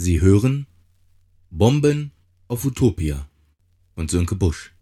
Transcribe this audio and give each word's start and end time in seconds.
Sie 0.00 0.20
hören 0.20 0.68
Bomben 1.50 2.12
auf 2.46 2.64
Utopia 2.64 3.28
von 3.96 4.06
Sönke 4.06 4.36
Busch. 4.36 4.72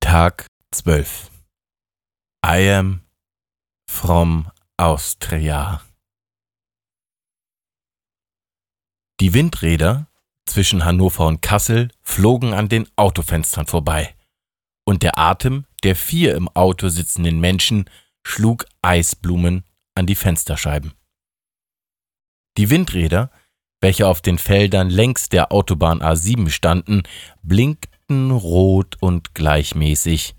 Tag 0.00 0.48
12 0.72 1.30
I 2.44 2.70
am 2.70 3.02
from 3.88 4.50
Austria. 4.76 5.80
Die 9.20 9.32
Windräder 9.32 10.09
zwischen 10.50 10.84
Hannover 10.84 11.26
und 11.26 11.42
Kassel 11.42 11.90
flogen 12.02 12.54
an 12.54 12.68
den 12.68 12.88
Autofenstern 12.96 13.66
vorbei, 13.66 14.14
und 14.84 15.04
der 15.04 15.16
Atem 15.16 15.64
der 15.84 15.94
vier 15.94 16.34
im 16.34 16.48
Auto 16.48 16.88
sitzenden 16.88 17.38
Menschen 17.38 17.88
schlug 18.24 18.66
Eisblumen 18.82 19.64
an 19.94 20.06
die 20.06 20.16
Fensterscheiben. 20.16 20.92
Die 22.58 22.68
Windräder, 22.68 23.30
welche 23.80 24.08
auf 24.08 24.20
den 24.20 24.38
Feldern 24.38 24.90
längs 24.90 25.28
der 25.28 25.52
Autobahn 25.52 26.02
A7 26.02 26.50
standen, 26.50 27.04
blinkten 27.42 28.32
rot 28.32 28.96
und 29.00 29.34
gleichmäßig. 29.34 30.34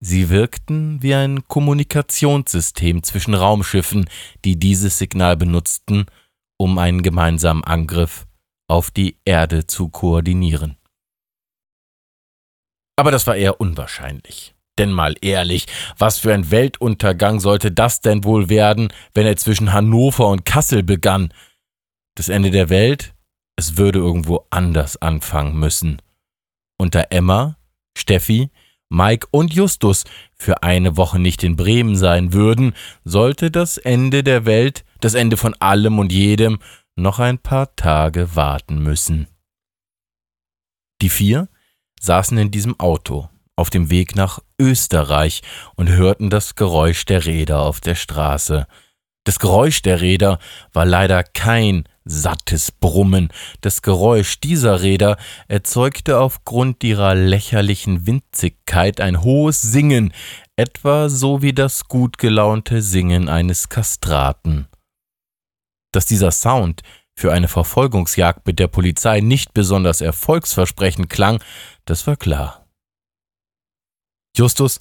Sie 0.00 0.30
wirkten 0.30 1.02
wie 1.02 1.14
ein 1.14 1.46
Kommunikationssystem 1.46 3.02
zwischen 3.02 3.34
Raumschiffen, 3.34 4.08
die 4.44 4.58
dieses 4.58 4.98
Signal 4.98 5.36
benutzten, 5.36 6.06
um 6.56 6.78
einen 6.78 7.02
gemeinsamen 7.02 7.62
Angriff 7.62 8.26
auf 8.68 8.90
die 8.90 9.18
Erde 9.24 9.66
zu 9.66 9.88
koordinieren. 9.88 10.76
Aber 12.96 13.10
das 13.10 13.26
war 13.26 13.36
eher 13.36 13.60
unwahrscheinlich. 13.60 14.54
Denn 14.78 14.90
mal 14.90 15.14
ehrlich, 15.20 15.66
was 15.98 16.18
für 16.18 16.34
ein 16.34 16.50
Weltuntergang 16.50 17.38
sollte 17.38 17.70
das 17.70 18.00
denn 18.00 18.24
wohl 18.24 18.48
werden, 18.48 18.92
wenn 19.14 19.26
er 19.26 19.36
zwischen 19.36 19.72
Hannover 19.72 20.28
und 20.28 20.44
Kassel 20.44 20.82
begann? 20.82 21.32
Das 22.16 22.28
Ende 22.28 22.50
der 22.50 22.70
Welt? 22.70 23.14
Es 23.56 23.76
würde 23.76 24.00
irgendwo 24.00 24.46
anders 24.50 25.00
anfangen 25.00 25.56
müssen. 25.58 26.02
Unter 26.76 27.06
Emma, 27.10 27.56
Steffi, 27.96 28.50
Mike 28.88 29.28
und 29.30 29.54
Justus 29.54 30.04
für 30.36 30.62
eine 30.64 30.96
Woche 30.96 31.20
nicht 31.20 31.44
in 31.44 31.56
Bremen 31.56 31.96
sein 31.96 32.32
würden, 32.32 32.74
sollte 33.04 33.52
das 33.52 33.78
Ende 33.78 34.24
der 34.24 34.44
Welt, 34.44 34.84
das 35.00 35.14
Ende 35.14 35.36
von 35.36 35.54
allem 35.60 36.00
und 36.00 36.12
jedem, 36.12 36.58
noch 36.96 37.18
ein 37.18 37.38
paar 37.38 37.74
Tage 37.76 38.36
warten 38.36 38.78
müssen. 38.78 39.28
Die 41.02 41.08
vier 41.10 41.48
saßen 42.00 42.38
in 42.38 42.50
diesem 42.50 42.78
Auto 42.78 43.28
auf 43.56 43.70
dem 43.70 43.90
Weg 43.90 44.16
nach 44.16 44.40
Österreich 44.60 45.42
und 45.76 45.88
hörten 45.88 46.30
das 46.30 46.54
Geräusch 46.54 47.04
der 47.04 47.24
Räder 47.24 47.60
auf 47.60 47.80
der 47.80 47.94
Straße. 47.94 48.66
Das 49.24 49.38
Geräusch 49.38 49.80
der 49.82 50.00
Räder 50.00 50.38
war 50.72 50.84
leider 50.84 51.22
kein 51.22 51.84
sattes 52.04 52.72
Brummen. 52.72 53.28
Das 53.62 53.80
Geräusch 53.80 54.38
dieser 54.40 54.82
Räder 54.82 55.16
erzeugte 55.48 56.18
aufgrund 56.18 56.84
ihrer 56.84 57.14
lächerlichen 57.14 58.06
Winzigkeit 58.06 59.00
ein 59.00 59.22
hohes 59.22 59.62
Singen, 59.62 60.12
etwa 60.56 61.08
so 61.08 61.40
wie 61.40 61.54
das 61.54 61.88
gut 61.88 62.18
gelaunte 62.18 62.82
Singen 62.82 63.28
eines 63.28 63.70
Kastraten 63.70 64.68
dass 65.94 66.06
dieser 66.06 66.30
Sound 66.30 66.82
für 67.16 67.32
eine 67.32 67.48
Verfolgungsjagd 67.48 68.46
mit 68.46 68.58
der 68.58 68.68
Polizei 68.68 69.20
nicht 69.20 69.54
besonders 69.54 70.00
erfolgsversprechend 70.00 71.08
klang, 71.10 71.42
das 71.84 72.06
war 72.06 72.16
klar. 72.16 72.66
Justus 74.36 74.80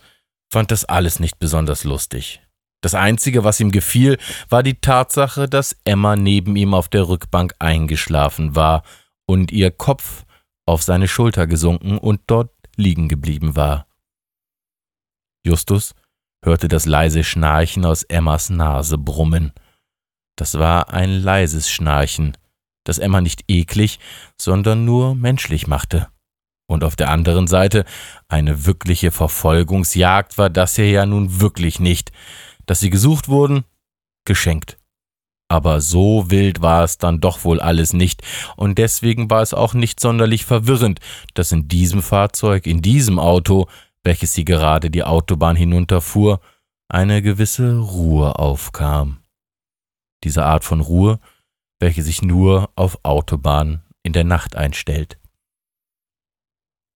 fand 0.52 0.72
das 0.72 0.86
alles 0.86 1.20
nicht 1.20 1.40
besonders 1.40 1.84
lustig. 1.84 2.42
Das 2.82 2.96
Einzige, 2.96 3.44
was 3.44 3.60
ihm 3.60 3.72
gefiel, 3.72 4.18
war 4.50 4.62
die 4.62 4.76
Tatsache, 4.76 5.48
dass 5.48 5.78
Emma 5.86 6.16
neben 6.16 6.56
ihm 6.56 6.74
auf 6.74 6.90
der 6.90 7.08
Rückbank 7.08 7.54
eingeschlafen 7.60 8.56
war 8.56 8.84
und 9.26 9.52
ihr 9.52 9.72
Kopf 9.72 10.26
auf 10.66 10.84
seine 10.84 11.08
Schulter 11.08 11.48
gesunken 11.48 11.98
und 11.98 12.22
dort 12.28 12.52
liegen 12.76 13.08
geblieben 13.08 13.56
war. 13.56 13.88
Justus 15.46 15.94
hörte 16.44 16.68
das 16.68 16.86
leise 16.86 17.24
Schnarchen 17.24 17.86
aus 17.86 18.04
Emmas 18.04 18.50
Nase 18.50 18.98
brummen. 18.98 19.54
Das 20.36 20.58
war 20.58 20.92
ein 20.94 21.22
leises 21.22 21.70
Schnarchen, 21.70 22.38
das 22.84 22.98
Emma 22.98 23.22
nicht 23.22 23.44
eklig, 23.48 24.00
sondern 24.38 24.86
nur 24.86 25.16
menschlich 25.16 25.68
machte. 25.68 26.08
Und 26.68 26.84
auf 26.84 26.96
der 26.96 27.12
anderen 27.12 27.48
Seite 27.48 27.86
eine 28.28 28.66
wirkliche 28.66 29.12
Verfolgungsjagd 29.12 30.38
war 30.38 30.50
das 30.50 30.76
hier 30.76 30.90
ja 30.90 31.06
nun 31.06 31.40
wirklich 31.40 31.80
nicht. 31.80 32.12
Dass 32.66 32.80
sie 32.80 32.90
gesucht 32.90 33.28
wurden, 33.28 33.66
geschenkt. 34.26 34.78
Aber 35.50 35.82
so 35.82 36.32
wild 36.32 36.62
war 36.62 36.84
es 36.84 36.98
dann 36.98 37.20
doch 37.20 37.44
wohl 37.44 37.60
alles 37.60 37.94
nicht, 37.94 38.24
und 38.56 38.80
deswegen 38.80 39.30
war 39.30 39.42
es 39.42 39.54
auch 39.54 39.74
nicht 39.76 40.00
sonderlich 40.00 40.46
verwirrend, 40.46 41.00
dass 41.36 41.52
in 41.52 41.68
diesem 41.68 42.02
Fahrzeug, 42.02 42.66
in 42.66 42.82
diesem 42.82 43.20
Auto, 43.20 43.68
welches 44.04 44.34
sie 44.34 44.46
gerade 44.46 44.90
die 44.90 45.04
Autobahn 45.04 45.56
hinunterfuhr, 45.56 46.40
eine 46.90 47.22
gewisse 47.22 47.78
Ruhe 47.78 48.40
aufkam 48.40 49.23
diese 50.24 50.46
Art 50.46 50.64
von 50.64 50.82
Ruhe, 50.82 51.20
welche 51.80 52.04
sich 52.04 52.22
nur 52.22 52.70
auf 52.76 53.00
Autobahnen 53.04 53.84
in 54.04 54.14
der 54.14 54.24
Nacht 54.24 54.56
einstellt. 54.56 55.18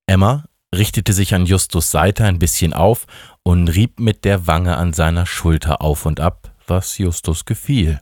Emma 0.08 0.46
richtete 0.74 1.14
sich 1.14 1.34
an 1.34 1.46
Justus 1.46 1.92
Seite 1.92 2.26
ein 2.26 2.40
bisschen 2.40 2.74
auf 2.74 3.06
und 3.44 3.68
rieb 3.70 4.00
mit 4.00 4.26
der 4.26 4.48
Wange 4.48 4.78
an 4.78 4.94
seiner 4.94 5.26
Schulter 5.26 5.82
auf 5.82 6.06
und 6.06 6.20
ab, 6.20 6.54
was 6.68 6.98
Justus 6.98 7.46
gefiel. 7.46 8.02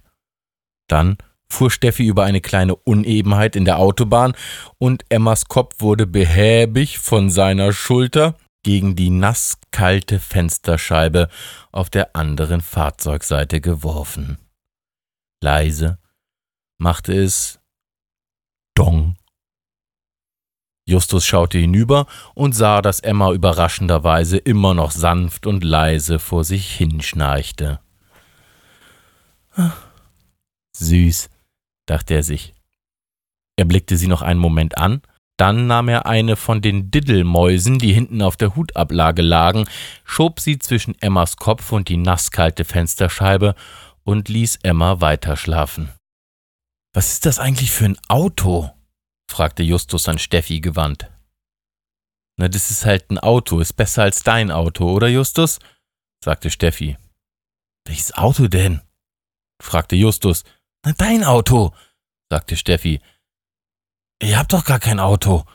Dann 0.88 1.18
fuhr 1.48 1.72
Steffi 1.72 2.06
über 2.06 2.24
eine 2.24 2.42
kleine 2.42 2.76
Unebenheit 2.76 3.56
in 3.56 3.66
der 3.66 3.80
Autobahn 3.80 4.34
und 4.78 5.06
Emmas 5.10 5.46
Kopf 5.46 5.76
wurde 5.80 6.08
behäbig 6.08 7.00
von 7.00 7.30
seiner 7.30 7.72
Schulter 7.72 8.36
gegen 8.64 8.96
die 8.96 9.12
nasskalte 9.12 10.20
Fensterscheibe 10.20 11.30
auf 11.72 11.90
der 11.92 12.16
anderen 12.16 12.62
Fahrzeugseite 12.62 13.62
geworfen. 13.62 14.40
Leise 15.46 16.00
machte 16.80 17.14
es 17.14 17.60
Dong. 18.74 19.16
Justus 20.88 21.24
schaute 21.24 21.60
hinüber 21.60 22.08
und 22.34 22.54
sah, 22.54 22.82
dass 22.82 23.00
Emma 23.00 23.32
überraschenderweise 23.32 24.38
immer 24.38 24.74
noch 24.74 24.90
sanft 24.90 25.46
und 25.46 25.64
leise 25.64 26.18
vor 26.18 26.44
sich 26.44 26.76
hinschnarchte. 26.76 27.80
Süß, 30.76 31.30
dachte 31.86 32.16
er 32.16 32.24
sich. 32.24 32.56
Er 33.56 33.66
blickte 33.66 33.98
sie 33.98 34.08
noch 34.08 34.24
einen 34.24 34.40
Moment 34.40 34.80
an, 34.80 35.04
dann 35.38 35.68
nahm 35.68 35.90
er 35.90 36.08
eine 36.08 36.38
von 36.38 36.62
den 36.62 36.90
Diddelmäusen, 36.90 37.78
die 37.78 37.94
hinten 37.94 38.24
auf 38.24 38.36
der 38.36 38.56
Hutablage 38.56 39.22
lagen, 39.22 39.66
schob 40.06 40.40
sie 40.40 40.58
zwischen 40.58 41.00
Emmas 41.02 41.38
Kopf 41.38 41.72
und 41.72 41.88
die 41.88 41.98
nasskalte 41.98 42.66
Fensterscheibe 42.66 43.54
und 44.06 44.30
ließ 44.30 44.60
Emma 44.64 45.02
weiterschlafen. 45.02 45.92
Was 46.94 47.12
ist 47.12 47.26
das 47.26 47.40
eigentlich 47.40 47.72
für 47.72 47.86
ein 47.86 48.00
Auto? 48.08 48.72
fragte 49.30 49.64
Justus 49.64 50.08
an 50.08 50.20
Steffi 50.20 50.62
gewandt. 50.62 51.12
Na, 52.38 52.48
das 52.48 52.72
ist 52.72 52.86
halt 52.86 53.10
ein 53.10 53.18
Auto, 53.18 53.60
ist 53.60 53.74
besser 53.74 54.04
als 54.04 54.24
dein 54.24 54.52
Auto, 54.52 54.92
oder 54.92 55.08
Justus? 55.08 55.60
sagte 56.24 56.50
Steffi. 56.50 56.98
Welches 57.86 58.14
Auto 58.14 58.48
denn? 58.48 58.82
fragte 59.62 59.96
Justus. 59.96 60.44
Na, 60.86 60.94
dein 60.94 61.24
Auto, 61.24 61.74
sagte 62.30 62.56
Steffi. 62.56 63.02
Ihr 64.22 64.38
habt 64.38 64.54
doch 64.54 64.64
gar 64.64 64.80
kein 64.80 65.00
Auto, 65.00 65.46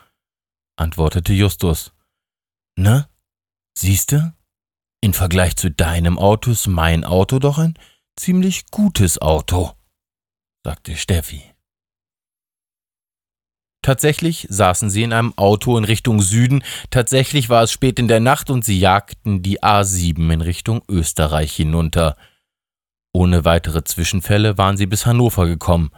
antwortete 0.77 1.33
Justus. 1.33 1.93
Ne? 2.77 3.09
Siehste? 3.77 4.35
In 5.01 5.13
Vergleich 5.13 5.55
zu 5.55 5.71
deinem 5.71 6.19
Auto 6.19 6.51
ist 6.51 6.67
mein 6.67 7.03
Auto 7.03 7.39
doch 7.39 7.57
ein 7.57 7.77
ziemlich 8.21 8.69
gutes 8.69 9.19
Auto, 9.19 9.71
sagte 10.63 10.95
Steffi. 10.95 11.41
Tatsächlich 13.81 14.45
saßen 14.47 14.91
sie 14.91 15.01
in 15.01 15.11
einem 15.11 15.35
Auto 15.39 15.75
in 15.75 15.85
Richtung 15.85 16.21
Süden, 16.21 16.63
tatsächlich 16.91 17.49
war 17.49 17.63
es 17.63 17.71
spät 17.71 17.97
in 17.97 18.07
der 18.07 18.19
Nacht 18.19 18.51
und 18.51 18.63
sie 18.63 18.77
jagten 18.77 19.41
die 19.41 19.63
A7 19.63 20.31
in 20.31 20.41
Richtung 20.41 20.83
Österreich 20.87 21.51
hinunter. 21.55 22.15
Ohne 23.11 23.43
weitere 23.43 23.83
Zwischenfälle 23.83 24.55
waren 24.55 24.77
sie 24.77 24.85
bis 24.85 25.07
Hannover 25.07 25.47
gekommen. 25.47 25.89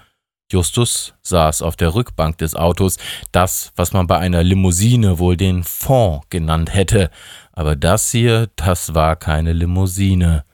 Justus 0.49 1.15
saß 1.23 1.61
auf 1.61 1.75
der 1.75 1.93
Rückbank 1.93 2.37
des 2.37 2.55
Autos, 2.55 2.99
das, 3.33 3.73
was 3.75 3.91
man 3.91 4.07
bei 4.07 4.17
einer 4.17 4.43
Limousine 4.43 5.19
wohl 5.19 5.35
den 5.35 5.65
Fond 5.65 6.29
genannt 6.29 6.73
hätte, 6.73 7.09
aber 7.51 7.75
das 7.75 8.11
hier, 8.11 8.47
das 8.55 8.93
war 8.93 9.17
keine 9.17 9.51
Limousine. 9.51 10.45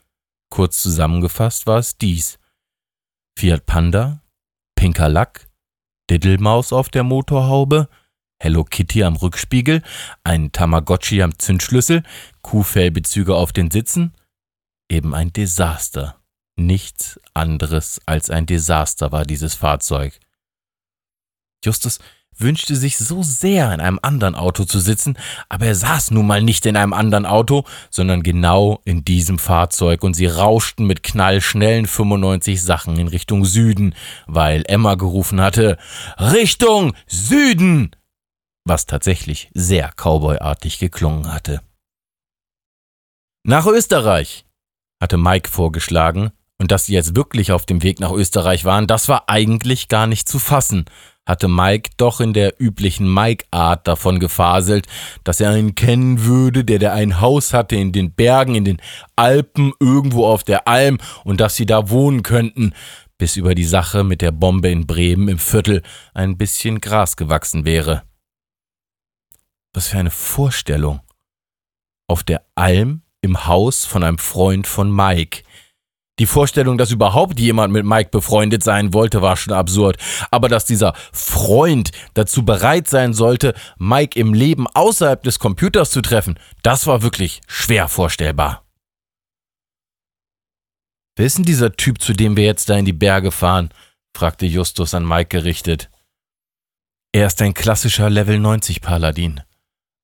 Kurz 0.50 0.82
zusammengefasst 0.82 1.68
war 1.68 1.78
es 1.80 1.98
dies. 1.98 2.40
Fiat 3.38 3.66
Panda, 3.66 4.24
pinker 4.76 5.10
Lack, 5.10 5.50
Diddelmaus 6.10 6.74
auf 6.74 6.90
der 6.90 7.04
Motorhaube, 7.04 7.88
Hello 8.42 8.64
Kitty 8.64 9.04
am 9.04 9.18
Rückspiegel, 9.18 9.84
ein 10.24 10.52
Tamagotchi 10.52 11.22
am 11.22 11.38
Zündschlüssel, 11.38 12.04
Kuhfellbezüge 12.42 13.36
auf 13.36 13.52
den 13.52 13.70
Sitzen. 13.70 14.16
Eben 14.90 15.14
ein 15.14 15.34
Desaster. 15.34 16.20
Nichts 16.56 17.20
anderes 17.34 18.02
als 18.06 18.30
ein 18.30 18.46
Desaster 18.46 19.12
war 19.12 19.26
dieses 19.26 19.56
Fahrzeug. 19.56 20.20
Justus 21.64 22.00
wünschte 22.40 22.76
sich 22.76 22.98
so 22.98 23.24
sehr, 23.24 23.74
in 23.74 23.80
einem 23.80 24.00
anderen 24.02 24.36
Auto 24.36 24.66
zu 24.66 24.80
sitzen, 24.80 25.18
aber 25.50 25.68
er 25.68 25.76
saß 25.76 26.12
nun 26.12 26.28
mal 26.28 26.42
nicht 26.42 26.66
in 26.66 26.78
einem 26.78 26.94
anderen 26.94 27.26
Auto, 27.26 27.66
sondern 27.90 28.24
genau 28.24 28.82
in 28.86 29.04
diesem 29.06 29.40
Fahrzeug, 29.40 30.04
und 30.04 30.14
sie 30.14 30.28
rauschten 30.28 30.86
mit 30.86 31.04
knallschnellen 31.04 31.86
95 31.86 32.62
Sachen 32.62 32.98
in 32.98 33.08
Richtung 33.08 33.46
Süden, 33.46 33.96
weil 34.28 34.64
Emma 34.68 34.96
gerufen 34.96 35.42
hatte 35.42 35.78
Richtung 36.18 36.94
Süden, 37.08 37.92
was 38.66 38.86
tatsächlich 38.86 39.50
sehr 39.54 39.92
cowboyartig 39.96 40.80
geklungen 40.80 41.32
hatte. 41.32 41.62
Nach 43.44 43.66
Österreich, 43.66 44.46
hatte 45.02 45.18
Mike 45.18 45.50
vorgeschlagen, 45.50 46.32
und 46.62 46.72
dass 46.72 46.86
sie 46.86 46.94
jetzt 46.94 47.16
wirklich 47.16 47.52
auf 47.54 47.66
dem 47.66 47.84
Weg 47.84 48.00
nach 48.00 48.12
Österreich 48.12 48.66
waren, 48.66 48.86
das 48.86 49.08
war 49.08 49.30
eigentlich 49.30 49.88
gar 49.88 50.08
nicht 50.08 50.28
zu 50.28 50.40
fassen, 50.40 50.86
hatte 51.30 51.48
Mike 51.48 51.92
doch 51.98 52.20
in 52.20 52.34
der 52.34 52.60
üblichen 52.60 53.14
Mike-Art 53.14 53.88
davon 53.88 54.20
gefaselt, 54.20 54.88
dass 55.24 55.40
er 55.40 55.52
einen 55.52 55.76
kennen 55.76 56.26
würde, 56.26 56.66
der 56.66 56.80
der 56.80 56.94
ein 56.94 57.22
Haus 57.22 57.54
hatte 57.54 57.76
in 57.76 57.92
den 57.92 58.12
Bergen, 58.12 58.56
in 58.56 58.66
den 58.66 58.82
Alpen, 59.16 59.72
irgendwo 59.80 60.26
auf 60.26 60.44
der 60.44 60.68
Alm 60.68 60.98
und 61.24 61.40
dass 61.40 61.56
sie 61.56 61.68
da 61.68 61.92
wohnen 61.92 62.24
könnten, 62.24 62.74
bis 63.20 63.36
über 63.36 63.54
die 63.54 63.66
Sache 63.66 64.04
mit 64.04 64.22
der 64.22 64.32
Bombe 64.32 64.70
in 64.70 64.88
Bremen 64.88 65.28
im 65.28 65.38
Viertel 65.38 65.84
ein 66.16 66.36
bisschen 66.36 66.82
Gras 66.82 67.16
gewachsen 67.16 67.64
wäre. 67.64 68.04
Was 69.74 69.90
für 69.90 70.00
eine 70.00 70.12
Vorstellung. 70.12 71.00
Auf 72.08 72.24
der 72.24 72.44
Alm 72.56 73.04
im 73.22 73.46
Haus 73.46 73.86
von 73.86 74.04
einem 74.04 74.18
Freund 74.18 74.66
von 74.66 74.92
Mike. 74.92 75.44
Die 76.20 76.26
Vorstellung, 76.26 76.78
dass 76.78 76.92
überhaupt 76.92 77.40
jemand 77.40 77.72
mit 77.72 77.86
Mike 77.86 78.10
befreundet 78.12 78.62
sein 78.62 78.94
wollte, 78.94 79.22
war 79.22 79.38
schon 79.38 79.54
absurd. 79.54 79.98
Aber 80.32 80.50
dass 80.50 80.66
dieser 80.66 80.94
Freund 81.14 81.92
dazu 82.14 82.44
bereit 82.44 82.88
sein 82.88 83.14
sollte, 83.14 83.54
Mike 83.78 84.20
im 84.20 84.34
Leben 84.34 84.68
außerhalb 84.68 85.24
des 85.24 85.40
Computers 85.40 85.92
zu 85.92 86.02
treffen, 86.02 86.38
das 86.62 86.88
war 86.88 87.02
wirklich 87.02 87.42
schwer 87.48 87.88
vorstellbar. 87.88 88.66
Wer 91.16 91.26
ist 91.26 91.38
denn 91.38 91.46
dieser 91.46 91.74
Typ, 91.74 92.02
zu 92.02 92.14
dem 92.14 92.36
wir 92.38 92.44
jetzt 92.44 92.70
da 92.70 92.76
in 92.76 92.86
die 92.86 92.94
Berge 92.94 93.32
fahren? 93.32 93.70
fragte 94.16 94.46
Justus 94.46 94.94
an 94.94 95.08
Mike 95.08 95.30
gerichtet. 95.30 95.90
Er 97.14 97.28
ist 97.28 97.42
ein 97.42 97.54
klassischer 97.54 98.10
Level 98.10 98.40
90 98.40 98.82
Paladin. 98.82 99.42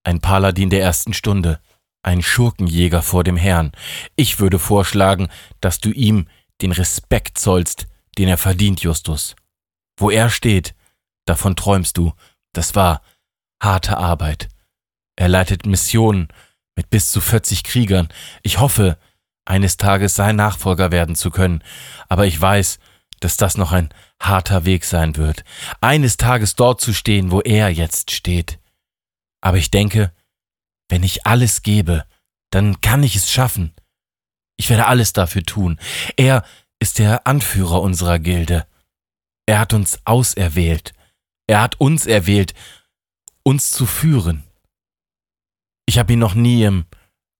Ein 0.03 0.21
Paladin 0.21 0.69
der 0.69 0.81
ersten 0.81 1.13
Stunde 1.13 1.59
ein 2.05 2.21
Schurkenjäger 2.21 3.01
vor 3.01 3.23
dem 3.23 3.35
Herrn. 3.35 3.71
Ich 4.15 4.39
würde 4.39 4.59
vorschlagen, 4.59 5.29
dass 5.59 5.79
du 5.79 5.89
ihm 5.89 6.27
den 6.61 6.71
Respekt 6.71 7.39
zollst, 7.39 7.87
den 8.17 8.29
er 8.29 8.37
verdient, 8.37 8.81
Justus. 8.81 9.35
Wo 9.97 10.11
er 10.11 10.29
steht, 10.29 10.75
davon 11.25 11.55
träumst 11.55 11.97
du. 11.97 12.13
Das 12.53 12.75
war 12.75 13.01
harte 13.61 13.97
Arbeit. 13.97 14.49
Er 15.15 15.29
leitet 15.29 15.65
Missionen 15.65 16.27
mit 16.75 16.91
bis 16.91 17.07
zu 17.07 17.21
40 17.21 17.63
Kriegern. 17.63 18.09
Ich 18.43 18.59
hoffe, 18.59 18.99
eines 19.43 19.77
Tages 19.77 20.13
sein 20.13 20.35
Nachfolger 20.35 20.91
werden 20.91 21.15
zu 21.15 21.31
können, 21.31 21.63
aber 22.07 22.27
ich 22.27 22.39
weiß, 22.39 22.77
dass 23.19 23.37
das 23.37 23.57
noch 23.57 23.71
ein 23.71 23.89
harter 24.21 24.65
Weg 24.65 24.85
sein 24.85 25.15
wird, 25.15 25.43
eines 25.81 26.17
Tages 26.17 26.55
dort 26.55 26.81
zu 26.81 26.93
stehen, 26.93 27.31
wo 27.31 27.41
er 27.41 27.69
jetzt 27.69 28.11
steht. 28.11 28.59
Aber 29.41 29.57
ich 29.57 29.71
denke, 29.71 30.11
wenn 30.89 31.03
ich 31.03 31.25
alles 31.25 31.61
gebe, 31.61 32.05
dann 32.51 32.81
kann 32.81 33.03
ich 33.03 33.15
es 33.15 33.31
schaffen. 33.31 33.73
Ich 34.57 34.69
werde 34.69 34.87
alles 34.87 35.13
dafür 35.13 35.43
tun. 35.43 35.79
Er 36.15 36.45
ist 36.79 36.99
der 36.99 37.27
Anführer 37.27 37.81
unserer 37.81 38.19
Gilde. 38.19 38.67
Er 39.45 39.59
hat 39.59 39.73
uns 39.73 39.99
auserwählt. 40.05 40.93
Er 41.47 41.61
hat 41.61 41.79
uns 41.79 42.05
erwählt, 42.05 42.53
uns 43.43 43.71
zu 43.71 43.85
führen. 43.85 44.43
Ich 45.85 45.99
habe 45.99 46.13
ihn 46.13 46.19
noch 46.19 46.33
nie 46.33 46.63
im 46.63 46.85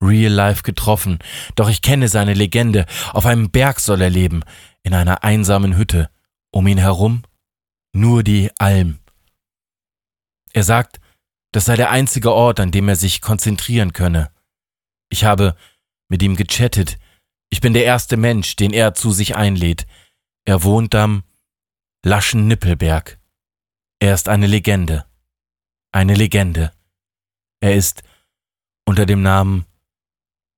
Real 0.01 0.31
Life 0.31 0.61
getroffen, 0.61 1.19
doch 1.55 1.69
ich 1.69 1.81
kenne 1.81 2.09
seine 2.09 2.33
Legende. 2.33 2.85
Auf 3.13 3.25
einem 3.25 3.49
Berg 3.49 3.79
soll 3.79 4.01
er 4.01 4.09
leben, 4.09 4.43
in 4.83 4.93
einer 4.93 5.23
einsamen 5.23 5.77
Hütte. 5.77 6.09
Um 6.51 6.67
ihn 6.67 6.77
herum 6.77 7.23
nur 7.93 8.23
die 8.23 8.51
Alm. 8.59 8.99
Er 10.53 10.63
sagt, 10.63 10.99
das 11.55 11.63
sei 11.63 11.77
der 11.77 11.89
einzige 11.89 12.33
Ort, 12.33 12.59
an 12.59 12.71
dem 12.71 12.89
er 12.89 12.97
sich 12.97 13.21
konzentrieren 13.21 13.93
könne. 13.93 14.29
Ich 15.07 15.23
habe 15.23 15.55
mit 16.09 16.21
ihm 16.21 16.35
gechattet. 16.35 16.99
Ich 17.49 17.61
bin 17.61 17.73
der 17.73 17.85
erste 17.85 18.17
Mensch, 18.17 18.57
den 18.57 18.73
er 18.73 18.93
zu 18.93 19.11
sich 19.11 19.37
einlädt. 19.37 19.87
Er 20.43 20.63
wohnt 20.63 20.93
am 20.95 21.23
Laschen 22.03 22.49
Nippelberg. 22.49 23.19
Er 23.99 24.13
ist 24.13 24.27
eine 24.27 24.47
Legende. 24.47 25.05
Eine 25.93 26.15
Legende. 26.15 26.73
Er 27.61 27.75
ist 27.75 28.03
unter 28.83 29.05
dem 29.05 29.21
Namen 29.21 29.65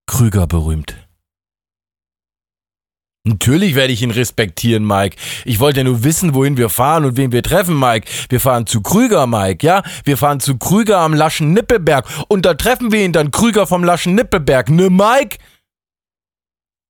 Krüger 0.07 0.47
berühmt. 0.47 1.06
Natürlich 3.27 3.75
werde 3.75 3.91
ich 3.91 4.01
ihn 4.01 4.11
respektieren, 4.11 4.85
Mike. 4.85 5.17
Ich 5.43 5.59
wollte 5.59 5.81
ja 5.81 5.83
nur 5.83 6.03
wissen, 6.03 6.33
wohin 6.33 6.55
wir 6.55 6.69
fahren 6.69 7.03
und 7.03 7.17
wen 7.17 7.31
wir 7.31 7.43
treffen, 7.43 7.77
Mike. 7.77 8.09
Wir 8.29 8.39
fahren 8.39 8.65
zu 8.65 8.81
Krüger, 8.81 9.27
Mike, 9.27 9.65
ja? 9.65 9.83
Wir 10.05 10.17
fahren 10.17 10.39
zu 10.39 10.57
Krüger 10.57 10.99
am 10.99 11.13
Laschen 11.13 11.53
Nippelberg 11.53 12.07
und 12.29 12.45
da 12.45 12.53
treffen 12.53 12.91
wir 12.91 13.03
ihn 13.03 13.11
dann 13.11 13.31
Krüger 13.31 13.67
vom 13.67 13.83
Laschen 13.83 14.15
Nippelberg, 14.15 14.69
ne, 14.69 14.89
Mike? 14.89 15.37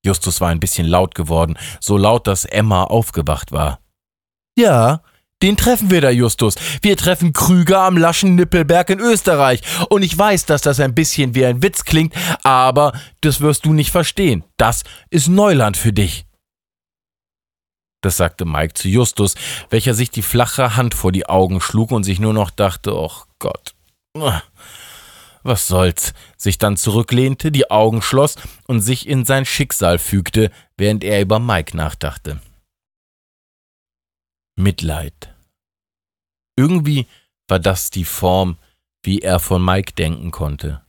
Justus 0.06 0.40
war 0.40 0.50
ein 0.50 0.60
bisschen 0.60 0.88
laut 0.88 1.16
geworden, 1.16 1.58
so 1.82 1.98
laut, 1.98 2.28
dass 2.28 2.46
Emma 2.46 2.84
aufgewacht 2.84 3.52
war. 3.52 3.80
Ja, 4.56 5.02
den 5.42 5.58
treffen 5.58 5.92
wir 5.92 6.02
da, 6.02 6.10
Justus. 6.10 6.56
Wir 6.82 6.98
treffen 6.98 7.34
Krüger 7.34 7.82
am 7.82 7.98
Laschen 7.98 8.36
Nippelberg 8.36 8.90
in 8.90 9.00
Österreich. 9.00 9.62
Und 9.90 10.02
ich 10.02 10.18
weiß, 10.18 10.46
dass 10.46 10.62
das 10.62 10.80
ein 10.80 10.96
bisschen 10.96 11.36
wie 11.36 11.46
ein 11.46 11.62
Witz 11.62 11.84
klingt, 11.84 12.14
aber 12.44 12.94
das 13.22 13.42
wirst 13.42 13.66
du 13.66 13.74
nicht 13.74 13.92
verstehen. 13.92 14.44
Das 14.58 14.84
ist 15.10 15.28
Neuland 15.28 15.78
für 15.78 15.94
dich. 15.94 16.27
Das 18.02 18.18
sagte 18.18 18.46
Mike 18.46 18.74
zu 18.74 18.88
Justus, 18.88 19.36
welcher 19.70 19.94
sich 19.94 20.12
die 20.12 20.22
flache 20.22 20.76
Hand 20.76 20.94
vor 20.94 21.12
die 21.12 21.28
Augen 21.28 21.62
schlug 21.62 21.92
und 21.92 22.04
sich 22.04 22.20
nur 22.20 22.34
noch 22.34 22.52
dachte, 22.52 22.94
ach 22.94 23.26
Gott, 23.40 23.74
was 25.44 25.68
soll's, 25.68 26.14
sich 26.38 26.58
dann 26.58 26.78
zurücklehnte, 26.78 27.52
die 27.52 27.72
Augen 27.72 28.02
schloss 28.02 28.36
und 28.68 28.82
sich 28.82 29.08
in 29.08 29.26
sein 29.26 29.46
Schicksal 29.46 29.98
fügte, 29.98 30.52
während 30.78 31.04
er 31.04 31.22
über 31.22 31.40
Mike 31.40 31.76
nachdachte. 31.76 32.40
Mitleid. 34.56 35.34
Irgendwie 36.56 37.08
war 37.48 37.60
das 37.60 37.90
die 37.92 38.06
Form, 38.06 38.58
wie 39.04 39.20
er 39.20 39.40
von 39.40 39.64
Mike 39.64 39.94
denken 39.94 40.32
konnte. 40.32 40.82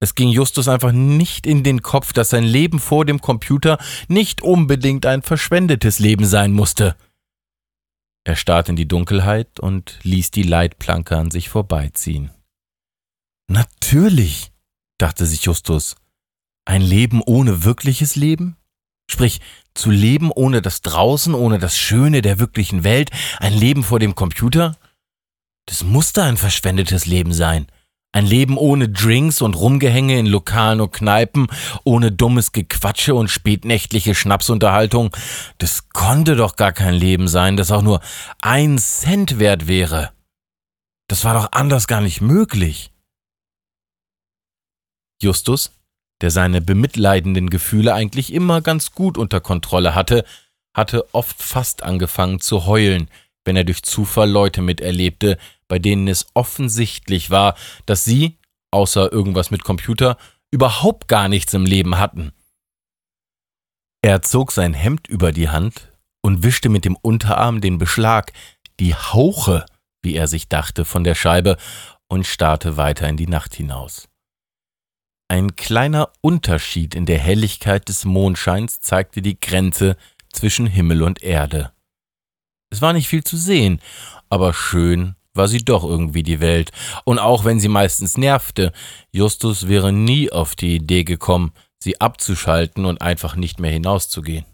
Es 0.00 0.14
ging 0.14 0.28
Justus 0.28 0.68
einfach 0.68 0.92
nicht 0.92 1.46
in 1.46 1.62
den 1.62 1.82
Kopf, 1.82 2.12
dass 2.12 2.30
sein 2.30 2.44
Leben 2.44 2.78
vor 2.78 3.04
dem 3.04 3.20
Computer 3.20 3.78
nicht 4.08 4.42
unbedingt 4.42 5.06
ein 5.06 5.22
verschwendetes 5.22 5.98
Leben 5.98 6.26
sein 6.26 6.52
musste. 6.52 6.96
Er 8.24 8.36
starrte 8.36 8.72
in 8.72 8.76
die 8.76 8.88
Dunkelheit 8.88 9.60
und 9.60 9.98
ließ 10.02 10.30
die 10.30 10.42
Leitplanke 10.42 11.16
an 11.16 11.30
sich 11.30 11.48
vorbeiziehen. 11.48 12.30
Natürlich, 13.48 14.50
dachte 14.98 15.26
sich 15.26 15.44
Justus, 15.44 15.96
ein 16.64 16.80
Leben 16.80 17.22
ohne 17.22 17.64
wirkliches 17.64 18.16
Leben? 18.16 18.56
Sprich, 19.10 19.42
zu 19.74 19.90
leben 19.90 20.30
ohne 20.30 20.62
das 20.62 20.80
Draußen, 20.80 21.34
ohne 21.34 21.58
das 21.58 21.76
Schöne 21.76 22.22
der 22.22 22.38
wirklichen 22.38 22.84
Welt, 22.84 23.10
ein 23.38 23.52
Leben 23.52 23.82
vor 23.84 23.98
dem 23.98 24.14
Computer? 24.14 24.76
Das 25.66 25.82
musste 25.82 26.22
ein 26.22 26.38
verschwendetes 26.38 27.04
Leben 27.04 27.34
sein. 27.34 27.66
Ein 28.14 28.26
Leben 28.26 28.56
ohne 28.56 28.88
Drinks 28.88 29.42
und 29.42 29.54
Rumgehänge 29.54 30.16
in 30.16 30.26
Lokalen 30.26 30.80
und 30.80 30.92
Kneipen, 30.92 31.48
ohne 31.82 32.12
dummes 32.12 32.52
Gequatsche 32.52 33.12
und 33.16 33.26
spätnächtliche 33.26 34.14
Schnapsunterhaltung. 34.14 35.10
Das 35.58 35.88
konnte 35.88 36.36
doch 36.36 36.54
gar 36.54 36.70
kein 36.70 36.94
Leben 36.94 37.26
sein, 37.26 37.56
das 37.56 37.72
auch 37.72 37.82
nur 37.82 38.00
ein 38.40 38.78
Cent 38.78 39.40
wert 39.40 39.66
wäre. 39.66 40.12
Das 41.08 41.24
war 41.24 41.34
doch 41.34 41.48
anders 41.50 41.88
gar 41.88 42.00
nicht 42.00 42.20
möglich. 42.20 42.92
Justus, 45.20 45.72
der 46.20 46.30
seine 46.30 46.60
bemitleidenden 46.60 47.50
Gefühle 47.50 47.94
eigentlich 47.94 48.32
immer 48.32 48.60
ganz 48.60 48.92
gut 48.92 49.18
unter 49.18 49.40
Kontrolle 49.40 49.96
hatte, 49.96 50.24
hatte 50.72 51.12
oft 51.12 51.42
fast 51.42 51.82
angefangen 51.82 52.38
zu 52.38 52.64
heulen, 52.64 53.08
wenn 53.44 53.56
er 53.56 53.64
durch 53.64 53.82
Zufall 53.82 54.30
Leute 54.30 54.62
miterlebte, 54.62 55.38
bei 55.68 55.78
denen 55.78 56.08
es 56.08 56.26
offensichtlich 56.34 57.30
war, 57.30 57.56
dass 57.86 58.04
sie, 58.04 58.38
außer 58.70 59.12
irgendwas 59.12 59.50
mit 59.50 59.64
Computer, 59.64 60.16
überhaupt 60.50 61.08
gar 61.08 61.28
nichts 61.28 61.52
im 61.54 61.66
Leben 61.66 61.98
hatten. 61.98 62.32
Er 64.02 64.22
zog 64.22 64.52
sein 64.52 64.74
Hemd 64.74 65.08
über 65.08 65.32
die 65.32 65.48
Hand 65.48 65.92
und 66.22 66.42
wischte 66.42 66.68
mit 66.68 66.84
dem 66.84 66.96
Unterarm 66.96 67.60
den 67.60 67.78
Beschlag, 67.78 68.32
die 68.80 68.94
Hauche, 68.94 69.66
wie 70.02 70.14
er 70.14 70.26
sich 70.26 70.48
dachte, 70.48 70.84
von 70.84 71.04
der 71.04 71.14
Scheibe 71.14 71.56
und 72.08 72.26
starrte 72.26 72.76
weiter 72.76 73.08
in 73.08 73.16
die 73.16 73.26
Nacht 73.26 73.54
hinaus. 73.54 74.08
Ein 75.28 75.56
kleiner 75.56 76.12
Unterschied 76.20 76.94
in 76.94 77.06
der 77.06 77.18
Helligkeit 77.18 77.88
des 77.88 78.04
Mondscheins 78.04 78.80
zeigte 78.80 79.22
die 79.22 79.40
Grenze 79.40 79.96
zwischen 80.32 80.66
Himmel 80.66 81.02
und 81.02 81.22
Erde. 81.22 81.73
Es 82.74 82.82
war 82.82 82.92
nicht 82.92 83.06
viel 83.06 83.22
zu 83.22 83.36
sehen, 83.36 83.80
aber 84.28 84.52
schön 84.52 85.14
war 85.32 85.46
sie 85.46 85.64
doch 85.64 85.84
irgendwie 85.84 86.24
die 86.24 86.40
Welt, 86.40 86.72
und 87.04 87.20
auch 87.20 87.44
wenn 87.44 87.60
sie 87.60 87.68
meistens 87.68 88.16
nervte, 88.16 88.72
Justus 89.12 89.68
wäre 89.68 89.92
nie 89.92 90.32
auf 90.32 90.56
die 90.56 90.74
Idee 90.74 91.04
gekommen, 91.04 91.52
sie 91.78 92.00
abzuschalten 92.00 92.84
und 92.84 93.00
einfach 93.00 93.36
nicht 93.36 93.60
mehr 93.60 93.70
hinauszugehen. 93.70 94.44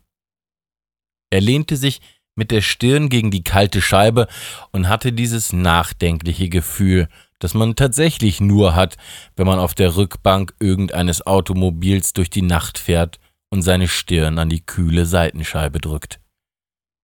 Er 1.31 1.41
lehnte 1.41 1.79
sich 1.79 2.03
mit 2.37 2.51
der 2.51 2.61
Stirn 2.61 3.09
gegen 3.09 3.31
die 3.31 3.43
kalte 3.43 3.81
Scheibe 3.81 4.29
und 4.71 4.91
hatte 4.91 5.15
dieses 5.15 5.55
nachdenkliche 5.55 6.51
Gefühl, 6.51 7.09
das 7.39 7.55
man 7.55 7.75
tatsächlich 7.75 8.43
nur 8.43 8.75
hat, 8.75 8.99
wenn 9.35 9.47
man 9.47 9.59
auf 9.59 9.75
der 9.75 9.97
Rückbank 9.97 10.53
irgendeines 10.61 11.27
Automobils 11.27 12.13
durch 12.13 12.29
die 12.29 12.43
Nacht 12.43 12.77
fährt 12.77 13.19
und 13.49 13.63
seine 13.63 13.89
Stirn 13.89 14.39
an 14.39 14.51
die 14.51 14.61
kühle 14.61 15.07
Seitenscheibe 15.07 15.81
drückt. 15.81 16.21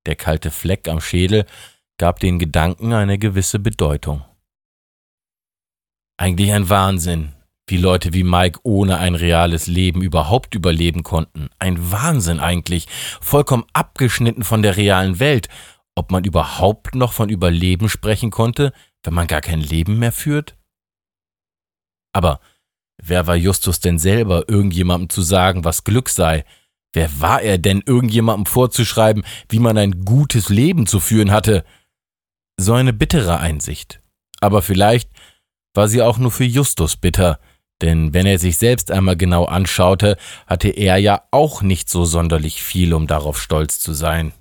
Der 0.07 0.17
kalte 0.17 0.51
Fleck 0.51 0.89
am 0.89 1.01
Schädel 1.01 1.47
gab 1.99 2.21
den 2.21 2.39
Gedanken 2.39 2.93
eine 2.93 3.19
gewisse 3.19 3.59
Bedeutung. 3.59 4.25
Eigentlich 6.19 6.53
ein 6.53 6.69
Wahnsinn, 6.69 7.35
wie 7.67 7.77
Leute 7.77 8.13
wie 8.15 8.23
Mike 8.23 8.61
ohne 8.63 8.99
ein 8.99 9.15
reales 9.15 9.67
Leben 9.67 10.03
überhaupt 10.03 10.55
überleben 10.55 11.03
konnten. 11.03 11.51
Ein 11.59 11.91
Wahnsinn 11.91 12.41
eigentlich, 12.41 12.87
vollkommen 13.21 13.67
abgeschnitten 13.73 14.45
von 14.45 14.63
der 14.63 14.77
realen 14.77 15.19
Welt, 15.19 15.49
ob 15.97 16.11
man 16.11 16.25
überhaupt 16.25 16.95
noch 16.95 17.13
von 17.13 17.29
Überleben 17.29 17.89
sprechen 17.89 18.31
konnte, 18.31 18.73
wenn 19.03 19.15
man 19.15 19.27
gar 19.27 19.41
kein 19.41 19.61
Leben 19.61 19.99
mehr 19.99 20.13
führt? 20.13 20.57
Aber 22.13 22.41
wer 23.03 23.27
war 23.27 23.37
Justus 23.37 23.81
denn 23.81 23.99
selber, 23.99 24.49
irgendjemandem 24.49 25.09
zu 25.09 25.23
sagen, 25.23 25.65
was 25.65 25.85
Glück 25.85 26.09
sei? 26.09 26.45
Wer 26.97 27.21
war 27.21 27.43
er 27.43 27.59
denn, 27.59 27.83
irgendjemandem 27.85 28.47
vorzuschreiben, 28.47 29.23
wie 29.51 29.59
man 29.59 29.77
ein 29.77 30.07
gutes 30.07 30.49
Leben 30.49 30.87
zu 30.87 30.99
führen 30.99 31.31
hatte? 31.31 31.63
So 32.59 32.73
eine 32.73 32.95
bittere 32.95 33.39
Einsicht. 33.39 34.01
Aber 34.41 34.63
vielleicht 34.63 35.11
war 35.75 35.89
sie 35.89 36.01
auch 36.01 36.17
nur 36.17 36.31
für 36.31 36.45
Justus 36.45 36.97
bitter, 36.97 37.39
denn 37.83 38.15
wenn 38.15 38.25
er 38.25 38.39
sich 38.39 38.57
selbst 38.57 38.91
einmal 38.91 39.19
genau 39.19 39.45
anschaute, 39.45 40.17
hatte 40.47 40.71
er 40.71 40.97
ja 40.97 41.21
auch 41.33 41.61
nicht 41.61 41.91
so 41.91 42.07
sonderlich 42.07 42.63
viel, 42.63 42.95
um 42.95 43.07
darauf 43.07 43.43
stolz 43.43 43.79
zu 43.79 43.93
sein. 43.93 44.33